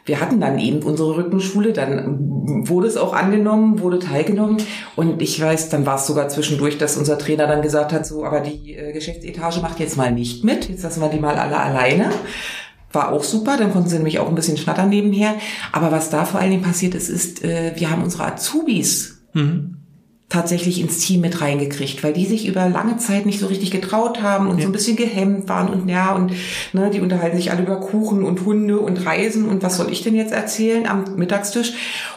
Wir 0.06 0.20
hatten 0.20 0.40
dann 0.42 0.60
eben 0.60 0.84
unsere 0.84 1.16
Rückenschule, 1.16 1.72
dann 1.72 2.68
wurde 2.68 2.88
es 2.88 2.98
auch 2.98 3.14
angenommen, 3.14 3.80
wurde 3.80 4.00
teilgenommen 4.00 4.58
und 4.98 5.22
ich 5.22 5.42
weiß, 5.42 5.70
dann 5.70 5.86
war 5.86 5.96
es 5.96 6.06
sogar 6.06 6.28
zwischendurch, 6.28 6.78
dass 6.78 6.98
unser 6.98 7.18
Trainer 7.18 7.48
dann 7.48 7.62
gesagt 7.62 7.94
hat, 7.94 8.06
so, 8.06 8.26
aber 8.26 8.42
die 8.42 8.76
äh, 8.76 8.92
Geschäftsetage 8.92 9.62
macht 9.62 9.80
jetzt 9.80 9.96
mal 9.96 10.12
nicht 10.12 10.44
mit, 10.44 10.68
jetzt 10.68 10.84
lassen 10.84 11.02
wir 11.02 11.08
die 11.08 11.20
mal 11.20 11.36
alle 11.36 11.58
alleine. 11.58 12.10
War 12.92 13.12
auch 13.12 13.24
super, 13.24 13.56
dann 13.58 13.72
konnten 13.72 13.90
sie 13.90 13.96
nämlich 13.96 14.20
auch 14.20 14.28
ein 14.28 14.36
bisschen 14.36 14.58
schnattern 14.58 14.90
nebenher. 14.90 15.34
Aber 15.72 15.92
was 15.92 16.12
da 16.12 16.26
vor 16.26 16.40
allen 16.40 16.52
Dingen 16.52 16.64
passiert 16.64 16.94
ist, 16.94 17.10
ist, 17.10 17.44
äh, 17.44 17.72
wir 17.76 17.90
haben 17.90 18.04
unsere 18.04 18.26
Azubis 18.26 19.24
mhm 19.34 19.73
tatsächlich 20.34 20.82
ins 20.82 20.98
Team 20.98 21.22
mit 21.22 21.42
reingekriegt, 21.42 22.04
weil 22.04 22.12
die 22.12 22.26
sich 22.26 22.48
über 22.48 22.68
lange 22.68 22.98
Zeit 22.98 23.28
nicht 23.28 23.40
so 23.40 23.46
richtig 23.46 23.70
getraut 23.70 24.24
haben 24.24 24.48
und 24.48 24.58
ja. 24.58 24.64
so 24.64 24.70
ein 24.70 24.72
bisschen 24.72 24.96
gehemmt 24.96 25.48
waren 25.48 25.70
und 25.70 25.88
ja 25.88 26.16
und 26.16 26.32
ne, 26.74 26.90
die 26.90 27.02
unterhalten 27.02 27.38
sich 27.38 27.52
alle 27.52 27.62
über 27.62 27.80
Kuchen 27.80 28.24
und 28.24 28.44
Hunde 28.44 28.80
und 28.80 29.06
Reisen 29.06 29.48
und 29.48 29.62
was 29.62 29.78
soll 29.78 29.92
ich 29.92 30.02
denn 30.02 30.16
jetzt 30.16 30.34
erzählen 30.34 30.88
am 30.88 31.04
Mittagstisch 31.18 31.74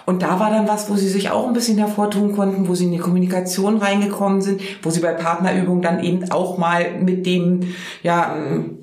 und 0.07 0.23
da 0.23 0.41
war 0.41 0.51
dann 0.51 0.67
was, 0.67 0.89
wo 0.89 0.95
sie 0.95 1.11
sich 1.11 1.29
auch 1.29 1.47
ein 1.47 1.53
bisschen 1.53 1.77
hervortun 1.77 2.35
konnten, 2.35 2.69
wo 2.69 2.75
sie 2.75 2.85
in 2.85 2.93
die 2.93 2.99
Kommunikation 2.99 3.77
reingekommen 3.77 4.41
sind, 4.41 4.63
wo 4.83 4.89
sie 4.89 5.01
bei 5.01 5.13
Partnerübungen 5.13 5.83
dann 5.83 6.03
eben 6.03 6.31
auch 6.31 6.57
mal 6.57 6.99
mit 6.99 7.27
dem 7.27 7.75
ja 8.03 8.35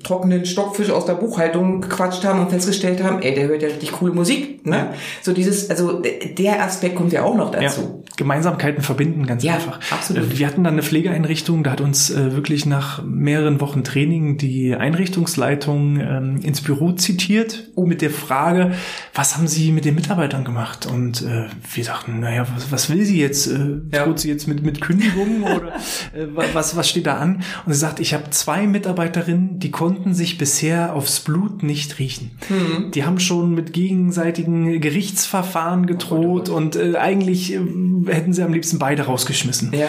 trockenen 0.04 0.46
Stockfisch 0.46 0.90
aus 0.90 1.06
der 1.06 1.14
Buchhaltung 1.14 1.80
gequatscht 1.80 2.24
haben 2.24 2.38
und 2.38 2.50
festgestellt 2.50 3.02
haben, 3.02 3.20
ey, 3.20 3.34
der 3.34 3.48
hört 3.48 3.62
ja 3.62 3.68
richtig 3.68 3.90
coole 3.90 4.12
Musik, 4.12 4.64
ne? 4.64 4.90
So 5.22 5.32
dieses 5.32 5.70
also 5.70 6.00
der 6.00 6.62
Aspekt 6.62 6.94
kommt 6.94 7.12
ja 7.12 7.24
auch 7.24 7.34
noch 7.34 7.50
dazu. 7.50 7.80
Ja. 7.80 8.04
Gemeinsamkeiten 8.16 8.82
verbinden, 8.84 9.23
ganz 9.26 9.42
ja, 9.42 9.54
einfach. 9.54 9.80
Absolut. 9.90 10.24
Äh, 10.24 10.38
wir 10.38 10.46
hatten 10.46 10.64
dann 10.64 10.74
eine 10.74 10.82
Pflegeeinrichtung, 10.82 11.64
da 11.64 11.72
hat 11.72 11.80
uns 11.80 12.10
äh, 12.10 12.34
wirklich 12.34 12.66
nach 12.66 13.02
mehreren 13.02 13.60
Wochen 13.60 13.84
Training 13.84 14.36
die 14.38 14.74
Einrichtungsleitung 14.74 16.00
ähm, 16.00 16.40
ins 16.42 16.60
Büro 16.60 16.92
zitiert 16.92 17.70
mit 17.76 18.02
der 18.02 18.10
Frage, 18.10 18.72
was 19.12 19.36
haben 19.36 19.46
Sie 19.46 19.72
mit 19.72 19.84
den 19.84 19.94
Mitarbeitern 19.94 20.44
gemacht? 20.44 20.86
Und 20.86 21.22
äh, 21.22 21.46
wir 21.72 21.84
dachten, 21.84 22.20
naja, 22.20 22.46
was, 22.54 22.72
was 22.72 22.90
will 22.90 23.04
sie 23.04 23.20
jetzt? 23.20 23.46
Äh, 23.46 23.80
ja. 23.92 24.04
Droht 24.04 24.20
sie 24.20 24.28
jetzt 24.28 24.48
mit, 24.48 24.62
mit 24.62 24.80
Kündigungen 24.80 25.42
oder 25.42 25.74
äh, 26.14 26.26
was, 26.52 26.76
was 26.76 26.88
steht 26.88 27.06
da 27.06 27.18
an? 27.18 27.42
Und 27.66 27.72
sie 27.72 27.78
sagt, 27.78 28.00
ich 28.00 28.14
habe 28.14 28.30
zwei 28.30 28.66
Mitarbeiterinnen, 28.66 29.58
die 29.58 29.70
konnten 29.70 30.14
sich 30.14 30.38
bisher 30.38 30.94
aufs 30.94 31.20
Blut 31.20 31.62
nicht 31.62 31.98
riechen. 31.98 32.32
Mhm. 32.48 32.90
Die 32.92 33.04
haben 33.04 33.20
schon 33.20 33.54
mit 33.54 33.72
gegenseitigen 33.72 34.80
Gerichtsverfahren 34.80 35.86
gedroht 35.86 36.48
oh 36.50 36.56
und 36.56 36.76
äh, 36.76 36.96
eigentlich 36.96 37.54
äh, 37.54 37.60
hätten 38.06 38.32
sie 38.32 38.42
am 38.42 38.52
liebsten 38.52 38.78
beide 38.78 39.03
rausgeschmissen. 39.06 39.72
Ja. 39.72 39.88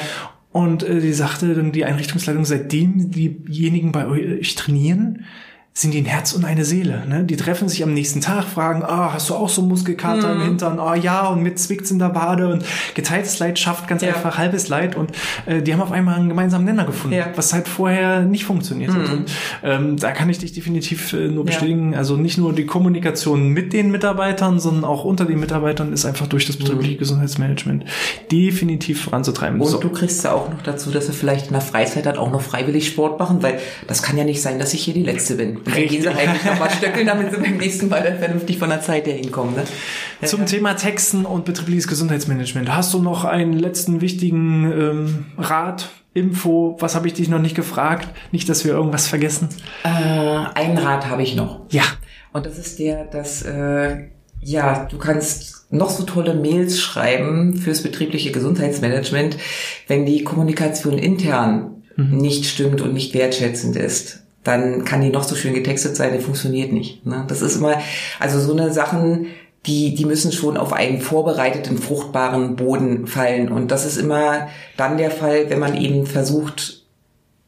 Und 0.51 0.83
äh, 0.83 1.01
die 1.01 1.13
sagte 1.13 1.53
dann 1.53 1.71
die 1.71 1.85
Einrichtungsleitung, 1.85 2.45
seitdem 2.45 3.11
diejenigen 3.11 3.91
bei 3.91 4.07
euch 4.07 4.55
trainieren, 4.55 5.25
sind 5.77 5.93
die 5.93 6.01
ein 6.01 6.05
Herz 6.05 6.31
und 6.31 6.45
eine 6.45 6.63
Seele. 6.63 7.03
Ne? 7.05 7.25
Die 7.25 7.35
treffen 7.35 7.67
sich 7.67 7.83
am 7.83 7.93
nächsten 7.93 8.21
Tag, 8.21 8.45
fragen, 8.45 8.81
ah, 8.81 9.11
hast 9.11 9.29
du 9.29 9.35
auch 9.35 9.49
so 9.49 9.61
Muskelkater 9.61 10.33
mhm. 10.33 10.39
im 10.39 10.47
Hintern? 10.47 10.79
Ah 10.79 10.95
ja, 10.95 11.27
und 11.27 11.43
mit 11.43 11.59
zwickt's 11.59 11.91
in 11.91 11.99
der 11.99 12.09
Bade 12.09 12.47
und 12.47 12.63
geteiltes 12.93 13.39
Leid 13.39 13.59
schafft 13.59 13.85
ganz 13.89 14.01
ja. 14.01 14.13
einfach 14.13 14.37
halbes 14.37 14.69
Leid 14.69 14.95
und 14.95 15.11
äh, 15.45 15.61
die 15.61 15.73
haben 15.73 15.81
auf 15.81 15.91
einmal 15.91 16.15
einen 16.15 16.29
gemeinsamen 16.29 16.63
Nenner 16.63 16.85
gefunden, 16.85 17.17
ja. 17.17 17.27
was 17.35 17.51
halt 17.51 17.67
vorher 17.67 18.21
nicht 18.21 18.45
funktioniert 18.45 18.93
mhm. 18.93 19.01
hat. 19.01 19.11
Und 19.11 19.31
ähm, 19.63 19.97
da 19.97 20.13
kann 20.13 20.29
ich 20.29 20.37
dich 20.37 20.53
definitiv 20.53 21.11
äh, 21.11 21.27
nur 21.27 21.43
bestätigen. 21.43 21.91
Ja. 21.91 21.97
Also 21.97 22.15
nicht 22.15 22.37
nur 22.37 22.53
die 22.53 22.65
Kommunikation 22.65 23.49
mit 23.49 23.73
den 23.73 23.91
Mitarbeitern, 23.91 24.61
sondern 24.61 24.85
auch 24.85 25.03
unter 25.03 25.25
den 25.25 25.41
Mitarbeitern 25.41 25.91
ist 25.91 26.05
einfach 26.05 26.27
durch 26.27 26.45
das 26.45 26.55
betriebliche 26.55 26.93
mhm. 26.93 26.99
Gesundheitsmanagement 26.99 27.83
definitiv 28.31 29.03
voranzutreiben. 29.03 29.59
Und 29.59 29.67
so. 29.67 29.77
du 29.79 29.89
kriegst 29.89 30.23
ja 30.23 30.31
auch 30.31 30.49
noch 30.49 30.61
dazu, 30.61 30.89
dass 30.89 31.07
sie 31.07 31.13
vielleicht 31.13 31.47
in 31.47 31.51
der 31.51 31.61
Freizeit 31.61 32.05
dann 32.05 32.15
auch 32.15 32.31
noch 32.31 32.41
freiwillig 32.41 32.87
Sport 32.87 33.19
machen, 33.19 33.43
weil 33.43 33.59
das 33.87 34.01
kann 34.01 34.17
ja 34.17 34.23
nicht 34.23 34.41
sein, 34.41 34.57
dass 34.57 34.73
ich 34.73 34.81
hier 34.81 34.93
die 34.93 35.03
Letzte 35.03 35.35
bin. 35.35 35.64
Dann 35.65 35.87
gehen 35.87 36.01
sie 36.01 36.09
eigentlich 36.09 36.45
nochmal 36.45 36.69
stöckeln, 36.69 37.07
damit 37.07 37.33
sie 37.33 37.41
beim 37.41 37.57
nächsten 37.57 37.89
Mal 37.89 38.03
dann 38.03 38.19
vernünftig 38.19 38.59
von 38.59 38.69
der 38.69 38.81
Zeit 38.81 39.07
her 39.07 39.15
hinkommen. 39.15 39.55
Ne? 39.55 39.63
Zum 40.27 40.41
ja. 40.41 40.45
Thema 40.45 40.73
Texten 40.75 41.25
und 41.25 41.45
betriebliches 41.45 41.87
Gesundheitsmanagement. 41.87 42.73
Hast 42.73 42.93
du 42.93 43.01
noch 43.01 43.25
einen 43.25 43.53
letzten 43.53 43.99
wichtigen 44.01 44.71
ähm, 44.71 45.25
Rat, 45.37 45.89
Info? 46.13 46.77
Was 46.79 46.95
habe 46.95 47.07
ich 47.07 47.13
dich 47.13 47.29
noch 47.29 47.39
nicht 47.39 47.55
gefragt? 47.55 48.07
Nicht, 48.31 48.47
dass 48.47 48.63
wir 48.63 48.73
irgendwas 48.73 49.07
vergessen. 49.07 49.49
Äh, 49.83 49.87
einen 49.89 50.77
Rat 50.77 51.09
habe 51.09 51.23
ich 51.23 51.35
noch. 51.35 51.61
Ja. 51.69 51.83
Und 52.31 52.45
das 52.45 52.57
ist 52.59 52.79
der, 52.79 53.05
dass 53.05 53.41
äh, 53.41 54.09
ja, 54.41 54.85
du 54.85 54.97
kannst 54.97 55.65
noch 55.71 55.89
so 55.89 56.03
tolle 56.03 56.35
Mails 56.35 56.79
schreiben 56.79 57.55
fürs 57.55 57.81
betriebliche 57.81 58.31
Gesundheitsmanagement, 58.31 59.37
wenn 59.87 60.05
die 60.05 60.23
Kommunikation 60.23 60.99
intern 60.99 61.83
mhm. 61.95 62.17
nicht 62.17 62.45
stimmt 62.45 62.81
und 62.81 62.93
nicht 62.93 63.15
wertschätzend 63.15 63.75
ist 63.75 64.24
dann 64.45 64.85
kann 64.85 65.01
die 65.01 65.09
noch 65.09 65.23
so 65.23 65.35
schön 65.35 65.53
getextet 65.53 65.97
sein, 65.97 66.13
die 66.13 66.23
funktioniert 66.23 66.71
nicht. 66.71 67.05
Ne? 67.05 67.25
Das 67.27 67.41
ist 67.41 67.57
immer, 67.57 67.81
also 68.19 68.39
so 68.39 68.53
eine 68.53 68.71
Sachen, 68.71 69.27
die, 69.65 69.95
die 69.95 70.05
müssen 70.05 70.31
schon 70.31 70.55
auf 70.55 70.71
einen 70.71 71.01
vorbereiteten, 71.01 71.79
fruchtbaren 71.79 72.55
Boden 72.55 73.07
fallen. 73.07 73.51
Und 73.51 73.71
das 73.71 73.85
ist 73.85 73.97
immer 73.97 74.47
dann 74.77 74.97
der 74.97 75.09
Fall, 75.09 75.49
wenn 75.49 75.59
man 75.59 75.75
eben 75.75 76.05
versucht, 76.05 76.83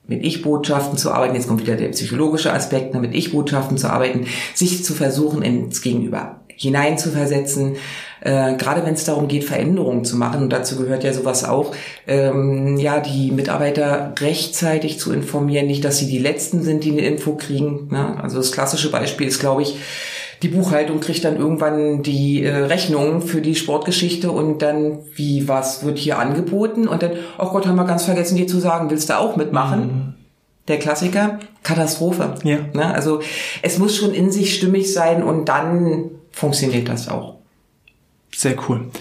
mit 0.08 0.26
Ich-Botschaften 0.26 0.98
zu 0.98 1.12
arbeiten, 1.12 1.36
jetzt 1.36 1.48
kommt 1.48 1.62
wieder 1.62 1.76
der 1.76 1.90
psychologische 1.90 2.52
Aspekt, 2.52 2.94
ne, 2.94 3.00
mit 3.00 3.14
Ich-Botschaften 3.14 3.78
zu 3.78 3.92
arbeiten, 3.92 4.26
sich 4.56 4.84
zu 4.84 4.94
versuchen, 4.94 5.44
ins 5.44 5.82
Gegenüber 5.82 6.42
hineinzuversetzen, 6.58 7.76
äh, 8.22 8.56
gerade 8.56 8.86
wenn 8.86 8.94
es 8.94 9.06
darum 9.06 9.28
geht, 9.28 9.44
Veränderungen 9.44 10.04
zu 10.04 10.18
machen, 10.18 10.44
und 10.44 10.50
dazu 10.52 10.76
gehört 10.76 11.04
ja 11.04 11.14
sowas 11.14 11.44
auch, 11.44 11.74
ähm, 12.08 12.78
ja, 12.78 13.00
die 13.00 13.32
Mitarbeiter 13.32 14.14
rechtzeitig 14.20 15.00
zu 15.00 15.14
informieren, 15.14 15.68
nicht, 15.68 15.86
dass 15.86 15.98
sie 15.98 16.08
die 16.08 16.20
Letzten 16.20 16.64
sind, 16.64 16.84
die 16.84 16.92
eine 16.92 17.02
Info 17.02 17.36
kriegen. 17.36 17.88
Ne? 17.92 18.22
Also 18.22 18.38
das 18.38 18.52
klassische 18.52 18.92
Beispiel 18.92 19.28
ist, 19.28 19.40
glaube 19.40 19.62
ich, 19.62 19.78
die 20.44 20.50
Buchhaltung 20.50 21.00
kriegt 21.00 21.24
dann 21.24 21.38
irgendwann 21.38 22.04
die 22.04 22.44
äh, 22.44 22.56
Rechnung 22.56 23.22
für 23.22 23.42
die 23.42 23.56
Sportgeschichte 23.56 24.32
und 24.32 24.62
dann, 24.62 25.00
wie, 25.16 25.48
was 25.48 25.84
wird 25.84 25.98
hier 25.98 26.20
angeboten? 26.20 26.88
Und 26.88 27.02
dann, 27.02 27.12
oh 27.40 27.50
Gott, 27.50 27.66
haben 27.66 27.76
wir 27.76 27.86
ganz 27.86 28.06
vergessen, 28.06 28.38
dir 28.38 28.48
zu 28.48 28.60
sagen, 28.60 28.90
willst 28.90 29.10
du 29.10 29.18
auch 29.18 29.36
mitmachen? 29.36 29.82
Mhm. 29.82 30.14
Der 30.68 30.78
Klassiker, 30.78 31.40
Katastrophe. 31.64 32.36
Ja. 32.44 32.60
Ne? 32.74 32.94
Also 32.94 33.22
es 33.62 33.80
muss 33.80 33.96
schon 33.96 34.14
in 34.14 34.32
sich 34.32 34.54
stimmig 34.54 34.94
sein 34.94 35.24
und 35.24 35.50
dann 35.50 36.12
funktioniert 36.38 36.88
das 36.88 37.08
auch. 37.08 37.40
Sehr 38.32 38.56
cool. 38.70 38.92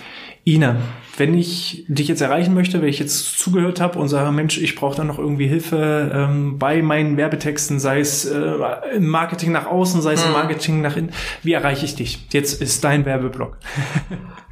Ina, 0.44 0.76
wenn 1.16 1.34
ich 1.34 1.84
dich 1.88 2.08
jetzt 2.08 2.20
erreichen 2.20 2.54
möchte, 2.54 2.80
wenn 2.80 2.88
ich 2.88 2.98
jetzt 2.98 3.38
zugehört 3.38 3.80
habe 3.80 3.98
und 3.98 4.08
sage, 4.08 4.30
Mensch, 4.32 4.58
ich 4.58 4.74
brauche 4.74 4.96
da 4.96 5.04
noch 5.04 5.18
irgendwie 5.18 5.46
Hilfe 5.46 6.10
ähm, 6.14 6.58
bei 6.58 6.82
meinen 6.82 7.16
Werbetexten, 7.16 7.80
sei 7.80 8.00
es 8.00 8.24
äh, 8.24 8.54
im 8.94 9.08
Marketing 9.08 9.52
nach 9.52 9.66
außen, 9.66 10.02
sei 10.02 10.12
es 10.12 10.22
im 10.22 10.28
hm. 10.28 10.32
Marketing 10.34 10.80
nach 10.82 10.96
innen, 10.96 11.12
wie 11.42 11.52
erreiche 11.52 11.84
ich 11.84 11.94
dich? 11.94 12.26
Jetzt 12.30 12.60
ist 12.60 12.84
dein 12.84 13.04
Werbeblock. 13.04 13.58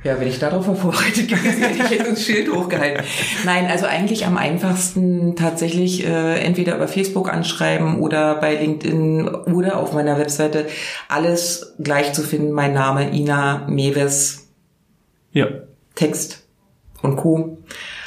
Ja, 0.04 0.20
wenn 0.20 0.28
ich 0.28 0.38
darauf 0.38 0.66
vorbereitet 0.66 1.28
gewesen 1.28 1.62
hätte 1.62 1.82
ich 1.82 1.90
jetzt 1.90 2.08
ein 2.08 2.16
Schild 2.16 2.52
hochgehalten. 2.52 3.04
Nein, 3.46 3.66
also 3.66 3.86
eigentlich 3.86 4.26
am 4.26 4.36
einfachsten 4.36 5.34
tatsächlich 5.34 6.06
äh, 6.06 6.40
entweder 6.40 6.76
über 6.76 6.88
Facebook 6.88 7.32
anschreiben 7.32 7.98
oder 8.00 8.34
bei 8.34 8.54
LinkedIn 8.54 9.26
oder 9.28 9.78
auf 9.78 9.94
meiner 9.94 10.18
Webseite 10.18 10.66
alles 11.08 11.74
gleich 11.78 12.12
zu 12.12 12.22
finden. 12.22 12.52
Mein 12.52 12.74
Name 12.74 13.14
Ina 13.14 13.66
Mewes. 13.66 14.48
Ja. 15.32 15.46
Text 15.94 16.43
und 17.04 17.16
Co. 17.16 17.58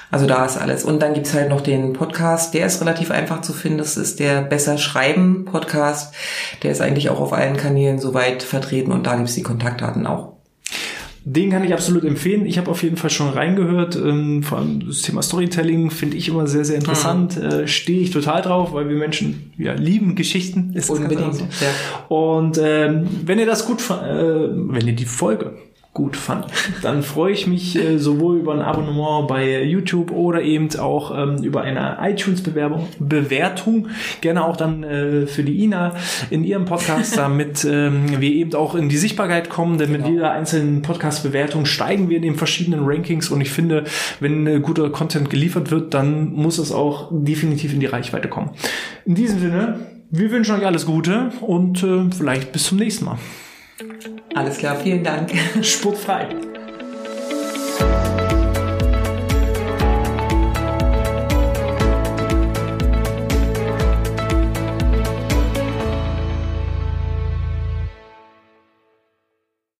Also 0.09 0.25
da 0.25 0.45
ist 0.45 0.57
alles. 0.57 0.85
Und 0.85 1.01
dann 1.01 1.13
gibt's 1.13 1.33
halt 1.33 1.49
noch 1.49 1.61
den 1.61 1.93
Podcast, 1.93 2.53
der 2.53 2.65
ist 2.65 2.79
relativ 2.79 3.11
einfach 3.11 3.41
zu 3.41 3.51
finden. 3.51 3.77
Das 3.77 3.97
ist 3.97 4.19
der 4.19 4.41
Besser 4.41 4.77
Schreiben 4.77 5.45
Podcast. 5.45 6.13
Der 6.63 6.71
ist 6.71 6.81
eigentlich 6.81 7.09
auch 7.09 7.19
auf 7.19 7.33
allen 7.33 7.57
Kanälen 7.57 7.99
soweit 7.99 8.43
vertreten 8.43 8.91
und 8.91 9.05
da 9.05 9.15
gibt's 9.15 9.35
die 9.35 9.43
Kontaktdaten 9.43 10.07
auch. 10.07 10.37
Den 11.29 11.49
kann 11.49 11.61
ich 11.65 11.73
absolut 11.73 12.05
empfehlen. 12.05 12.45
Ich 12.45 12.57
habe 12.57 12.71
auf 12.71 12.83
jeden 12.83 12.95
Fall 12.95 13.09
schon 13.09 13.27
reingehört. 13.27 13.97
Ähm, 13.97 14.43
vor 14.43 14.59
allem 14.59 14.87
das 14.87 15.01
Thema 15.01 15.21
Storytelling 15.21 15.91
finde 15.91 16.15
ich 16.15 16.29
immer 16.29 16.47
sehr, 16.47 16.63
sehr 16.63 16.77
interessant. 16.77 17.35
Mhm. 17.35 17.43
Äh, 17.43 17.67
Stehe 17.67 17.99
ich 17.99 18.11
total 18.11 18.41
drauf, 18.41 18.71
weil 18.71 18.87
wir 18.87 18.95
Menschen 18.95 19.51
ja, 19.57 19.73
lieben 19.73 20.15
Geschichten. 20.15 20.71
Ist 20.73 20.89
Unbedingt. 20.89 21.41
Ja. 21.41 22.07
Und 22.07 22.57
ähm, 22.63 23.09
wenn 23.25 23.39
ihr 23.39 23.45
das 23.45 23.65
gut, 23.65 23.81
äh, 23.89 23.93
wenn 23.93 24.87
ihr 24.87 24.95
die 24.95 25.03
Folge 25.03 25.57
gut 25.97 26.15
fand, 26.15 26.45
dann 26.83 27.01
freue 27.01 27.33
ich 27.33 27.47
mich 27.47 27.75
äh, 27.75 27.97
sowohl 27.97 28.37
über 28.37 28.53
ein 28.53 28.61
Abonnement 28.61 29.27
bei 29.27 29.63
YouTube 29.63 30.11
oder 30.11 30.43
eben 30.43 30.69
auch 30.79 31.11
ähm, 31.17 31.41
über 31.41 31.63
eine 31.63 31.97
iTunes-Bewerbung, 31.99 32.87
Bewertung, 32.99 33.87
gerne 34.21 34.45
auch 34.45 34.55
dann 34.55 34.83
äh, 34.83 35.25
für 35.25 35.43
die 35.43 35.63
Ina 35.63 35.95
in 36.29 36.43
ihrem 36.43 36.65
Podcast, 36.65 37.17
damit 37.17 37.65
ähm, 37.65 38.21
wir 38.21 38.29
eben 38.29 38.53
auch 38.53 38.75
in 38.75 38.89
die 38.89 38.97
Sichtbarkeit 38.97 39.49
kommen, 39.49 39.79
denn 39.79 39.91
mit 39.91 40.03
genau. 40.03 40.13
jeder 40.13 40.31
einzelnen 40.31 40.83
Podcast-Bewertung 40.83 41.65
steigen 41.65 42.09
wir 42.09 42.17
in 42.17 42.23
den 42.23 42.35
verschiedenen 42.35 42.81
Rankings 42.83 43.31
und 43.31 43.41
ich 43.41 43.49
finde, 43.49 43.85
wenn 44.19 44.45
äh, 44.45 44.59
guter 44.59 44.91
Content 44.91 45.31
geliefert 45.31 45.71
wird, 45.71 45.95
dann 45.95 46.31
muss 46.31 46.59
es 46.59 46.71
auch 46.71 47.09
definitiv 47.11 47.73
in 47.73 47.79
die 47.79 47.87
Reichweite 47.87 48.27
kommen. 48.27 48.51
In 49.03 49.15
diesem 49.15 49.39
Sinne, 49.39 49.79
wir 50.11 50.29
wünschen 50.29 50.55
euch 50.55 50.65
alles 50.65 50.85
Gute 50.85 51.31
und 51.41 51.81
äh, 51.81 52.11
vielleicht 52.15 52.51
bis 52.51 52.65
zum 52.65 52.77
nächsten 52.77 53.05
Mal. 53.05 53.17
Alles 54.35 54.57
klar, 54.57 54.75
vielen 54.77 55.03
Dank. 55.03 55.31
Sportfrei. 55.61 56.29